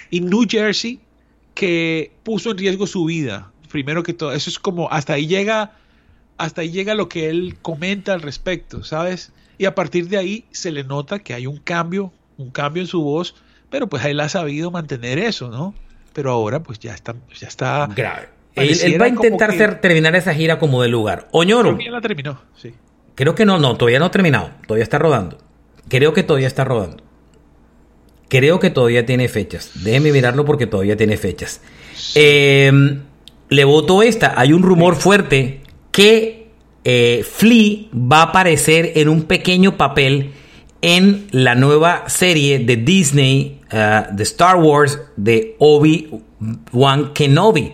[0.09, 0.99] y New Jersey
[1.57, 3.51] que puso en riesgo su vida.
[3.71, 5.71] Primero que todo, eso es como hasta ahí llega,
[6.37, 9.31] hasta ahí llega lo que él comenta al respecto, ¿sabes?
[9.57, 12.87] Y a partir de ahí se le nota que hay un cambio, un cambio en
[12.87, 13.33] su voz,
[13.71, 15.73] pero pues él ha sabido mantener eso, ¿no?
[16.13, 18.29] Pero ahora pues ya está, ya está grave.
[18.53, 21.27] Él, va a intentar que- hacer, terminar esa gira como de lugar.
[21.31, 21.69] Oñoro.
[21.69, 22.73] Creo que ya la terminó, sí.
[23.15, 24.51] Creo que no, no, todavía no ha terminado.
[24.67, 25.39] Todavía está rodando.
[25.89, 27.03] Creo que todavía está rodando.
[28.29, 29.71] Creo que todavía tiene fechas.
[29.83, 31.61] Déjeme mirarlo porque todavía tiene fechas.
[32.15, 32.71] Eh,
[33.49, 34.33] le voto esta.
[34.37, 35.61] Hay un rumor fuerte
[35.91, 36.49] que
[36.83, 40.31] eh, Flea va a aparecer en un pequeño papel
[40.81, 47.73] en la nueva serie de Disney, uh, de Star Wars, de Obi-Wan Kenobi.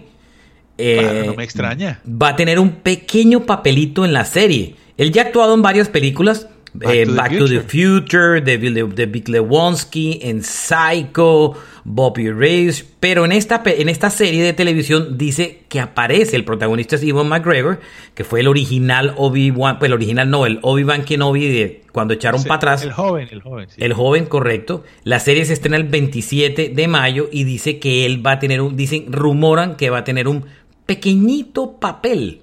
[0.77, 2.01] Eh, Claro, no me extraña.
[2.07, 4.75] va a tener un pequeño papelito en la serie.
[4.97, 6.47] Él ya ha actuado en varias películas.
[6.73, 8.41] Back eh, to the Back to the Future.
[8.41, 11.53] De, Big Lewonsky, en Psycho,
[11.83, 12.83] Bobby Race.
[12.99, 17.27] Pero en esta, en esta serie de televisión dice que aparece el protagonista es Ewan
[17.27, 17.79] McGregor,
[18.15, 22.41] que fue el original Obi-Wan, pues el original no, el Obi-Wan Kenobi de cuando echaron
[22.41, 22.83] Sí, para atrás.
[22.83, 23.75] El joven, el joven, sí.
[23.77, 24.83] El joven, correcto.
[25.03, 28.61] La serie se estrena el 27 de mayo y dice que él va a tener
[28.61, 30.45] un, dicen, rumoran que va a tener un
[30.85, 32.41] pequeñito papel.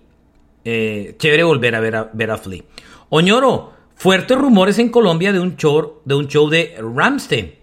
[0.64, 2.62] Eh, chévere volver a ver a, ver a Flea.
[3.08, 7.54] Oñoro, fuertes rumores en Colombia de un show de, un show de Ramstein.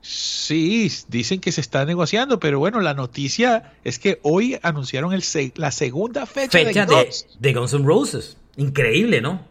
[0.00, 5.22] Sí, dicen que se está negociando, pero bueno, la noticia es que hoy anunciaron el
[5.54, 8.36] la segunda fecha, fecha de, de, Guns N' Roses.
[8.56, 9.46] Increíble, ¿no?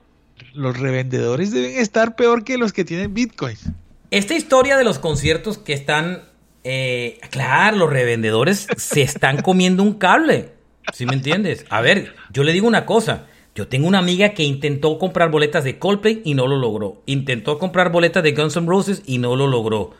[0.54, 3.70] Los revendedores deben estar peor que los que tienen bitcoins.
[4.12, 6.24] Esta historia de los conciertos que están,
[6.66, 10.52] eh, claro, los revendedores se están comiendo un cable.
[10.92, 11.66] ¿Sí me entiendes?
[11.70, 13.29] A ver, yo le digo una cosa.
[13.60, 17.02] Yo tengo una amiga que intentó comprar boletas de Coldplay y no lo logró.
[17.06, 19.92] Intentó comprar boletas de Guns N' Roses y no lo logró.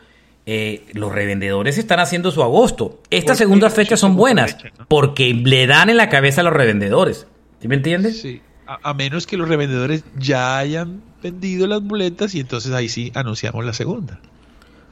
[0.46, 3.02] Eh, los revendedores están haciendo su agosto.
[3.10, 4.56] Estas segundas fechas son buenas
[4.88, 7.26] porque le dan en la cabeza a los revendedores.
[7.60, 8.22] ¿Sí me entiendes?
[8.22, 8.40] Sí.
[8.66, 13.62] A, menos que los revendedores ya hayan vendido las boletas y entonces ahí sí anunciamos
[13.62, 14.20] la segunda.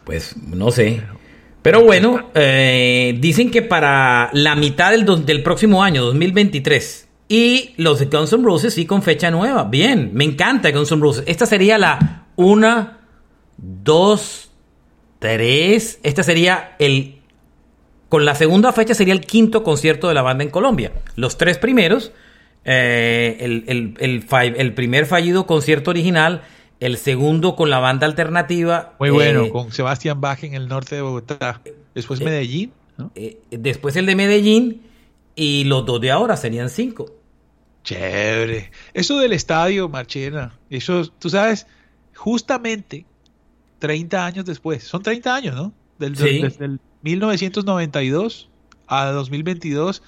[0.05, 1.05] Pues no sé.
[1.62, 7.99] Pero bueno, eh, dicen que para la mitad del, del próximo año, 2023, y los
[7.99, 9.64] de Guns N' Roses sí con fecha nueva.
[9.64, 11.24] Bien, me encanta Guns N' Roses.
[11.26, 13.01] Esta sería la una,
[13.59, 14.51] dos,
[15.18, 16.01] tres.
[16.03, 17.16] Esta sería el.
[18.09, 20.93] Con la segunda fecha sería el quinto concierto de la banda en Colombia.
[21.16, 22.12] Los tres primeros.
[22.64, 26.43] Eh, el, el, primer fallido concierto original.
[26.81, 28.95] El segundo con la banda alternativa.
[28.99, 31.61] Muy bueno, eh, con Sebastián Bach en el norte de Bogotá.
[31.95, 32.72] Después eh, Medellín.
[33.51, 34.83] después el de Medellín.
[35.35, 37.18] Y los dos de ahora serían cinco.
[37.89, 38.70] Chévere.
[38.93, 40.53] Eso del estadio, Marchena.
[40.68, 41.66] Eso, tú sabes,
[42.14, 43.07] justamente
[43.78, 45.72] 30 años después, son 30 años, ¿no?
[45.99, 48.51] Del, Desde el 1992
[48.89, 50.03] a 2022,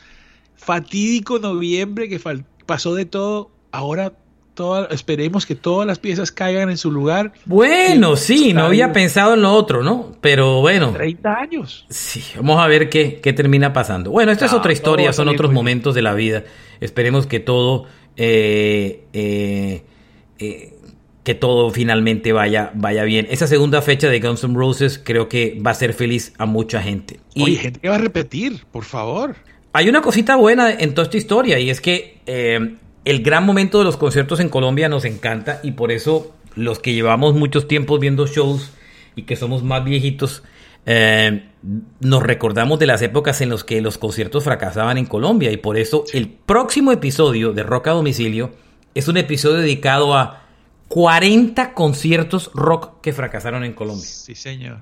[0.57, 2.21] fatídico noviembre que
[2.67, 4.13] pasó de todo, ahora
[4.91, 7.33] esperemos que todas las piezas caigan en su lugar.
[7.47, 10.13] Bueno, sí, no había pensado en lo otro, ¿no?
[10.21, 10.93] Pero bueno.
[10.93, 11.87] 30 años.
[11.89, 14.11] Sí, vamos a ver qué, qué termina pasando.
[14.11, 16.45] Bueno, esta es otra historia, son otros momentos de la vida.
[16.81, 19.83] Esperemos que todo eh, eh,
[20.39, 20.75] eh,
[21.23, 23.27] que todo finalmente vaya, vaya bien.
[23.31, 26.83] Esa segunda fecha de Guns N' Roses creo que va a ser feliz a mucha
[26.83, 27.21] gente.
[27.35, 29.37] Y Oye, gente que va a repetir, por favor.
[29.73, 32.75] Hay una cosita buena en toda esta historia y es que eh,
[33.05, 36.95] el gran momento de los conciertos en Colombia nos encanta y por eso los que
[36.95, 38.73] llevamos muchos tiempos viendo shows
[39.15, 40.43] y que somos más viejitos,
[40.87, 41.49] eh,
[42.01, 45.77] nos recordamos de las épocas en las que los conciertos fracasaban en Colombia y por
[45.77, 48.53] eso el próximo episodio de Rock a Domicilio
[48.95, 50.43] es un episodio dedicado a
[50.89, 54.07] 40 conciertos rock que fracasaron en Colombia.
[54.07, 54.79] Sí, señor.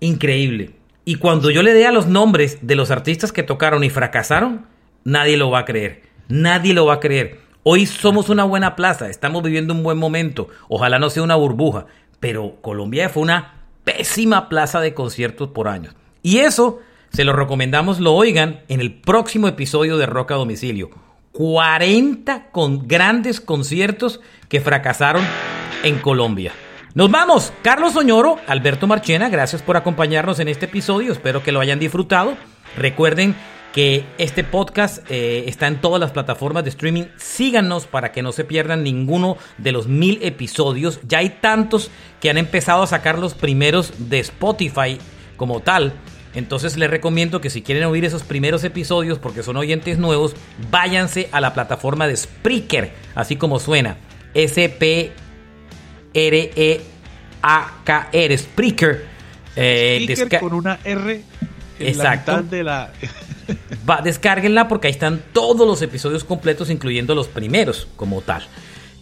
[0.00, 0.70] Increíble.
[1.04, 4.66] Y cuando yo le dé a los nombres de los artistas que tocaron y fracasaron,
[5.04, 6.02] nadie lo va a creer.
[6.28, 7.40] Nadie lo va a creer.
[7.62, 10.48] Hoy somos una buena plaza, estamos viviendo un buen momento.
[10.68, 11.86] Ojalá no sea una burbuja,
[12.20, 15.94] pero Colombia fue una pésima plaza de conciertos por años.
[16.22, 20.90] Y eso se lo recomendamos, lo oigan en el próximo episodio de Rock a Domicilio.
[21.32, 25.24] 40 con grandes conciertos que fracasaron
[25.82, 26.52] en Colombia.
[26.94, 31.60] Nos vamos, Carlos Oñoro, Alberto Marchena, gracias por acompañarnos en este episodio, espero que lo
[31.60, 32.36] hayan disfrutado.
[32.76, 33.36] Recuerden
[33.72, 37.04] que este podcast eh, está en todas las plataformas de streaming.
[37.16, 41.00] Síganos para que no se pierdan ninguno de los mil episodios.
[41.06, 41.90] Ya hay tantos
[42.20, 44.98] que han empezado a sacar los primeros de Spotify
[45.36, 45.92] como tal.
[46.34, 50.36] Entonces les recomiendo que si quieren oír esos primeros episodios porque son oyentes nuevos,
[50.70, 53.96] váyanse a la plataforma de Spreaker, así como suena.
[54.34, 55.18] S-P-R-E-A-K-R,
[58.38, 59.06] Spreaker.
[59.56, 61.22] Eh, Spreaker con una R
[61.80, 62.32] en Exacto.
[62.32, 62.92] La de la...
[63.88, 68.42] Va, descárguenla porque ahí están todos los episodios completos, incluyendo los primeros como tal.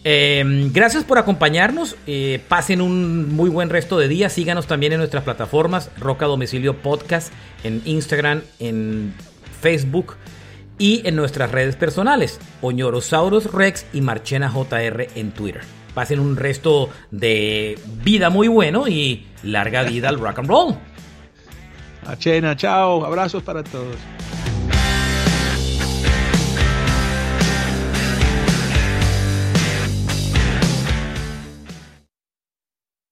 [0.05, 1.97] Em, gracias por acompañarnos.
[2.07, 4.29] Eh, pasen un muy buen resto de día.
[4.31, 7.33] Síganos también en nuestras plataformas Roca Domicilio Podcast,
[7.65, 9.13] en Instagram, en
[9.61, 10.17] Facebook
[10.79, 15.63] y en nuestras redes personales, Oñorosaurus Rex y Marchena JR en Twitter.
[15.95, 20.77] Pasen un resto de vida muy bueno y larga vida al rock and roll.
[22.05, 23.97] Marchena, chao, abrazos para todos.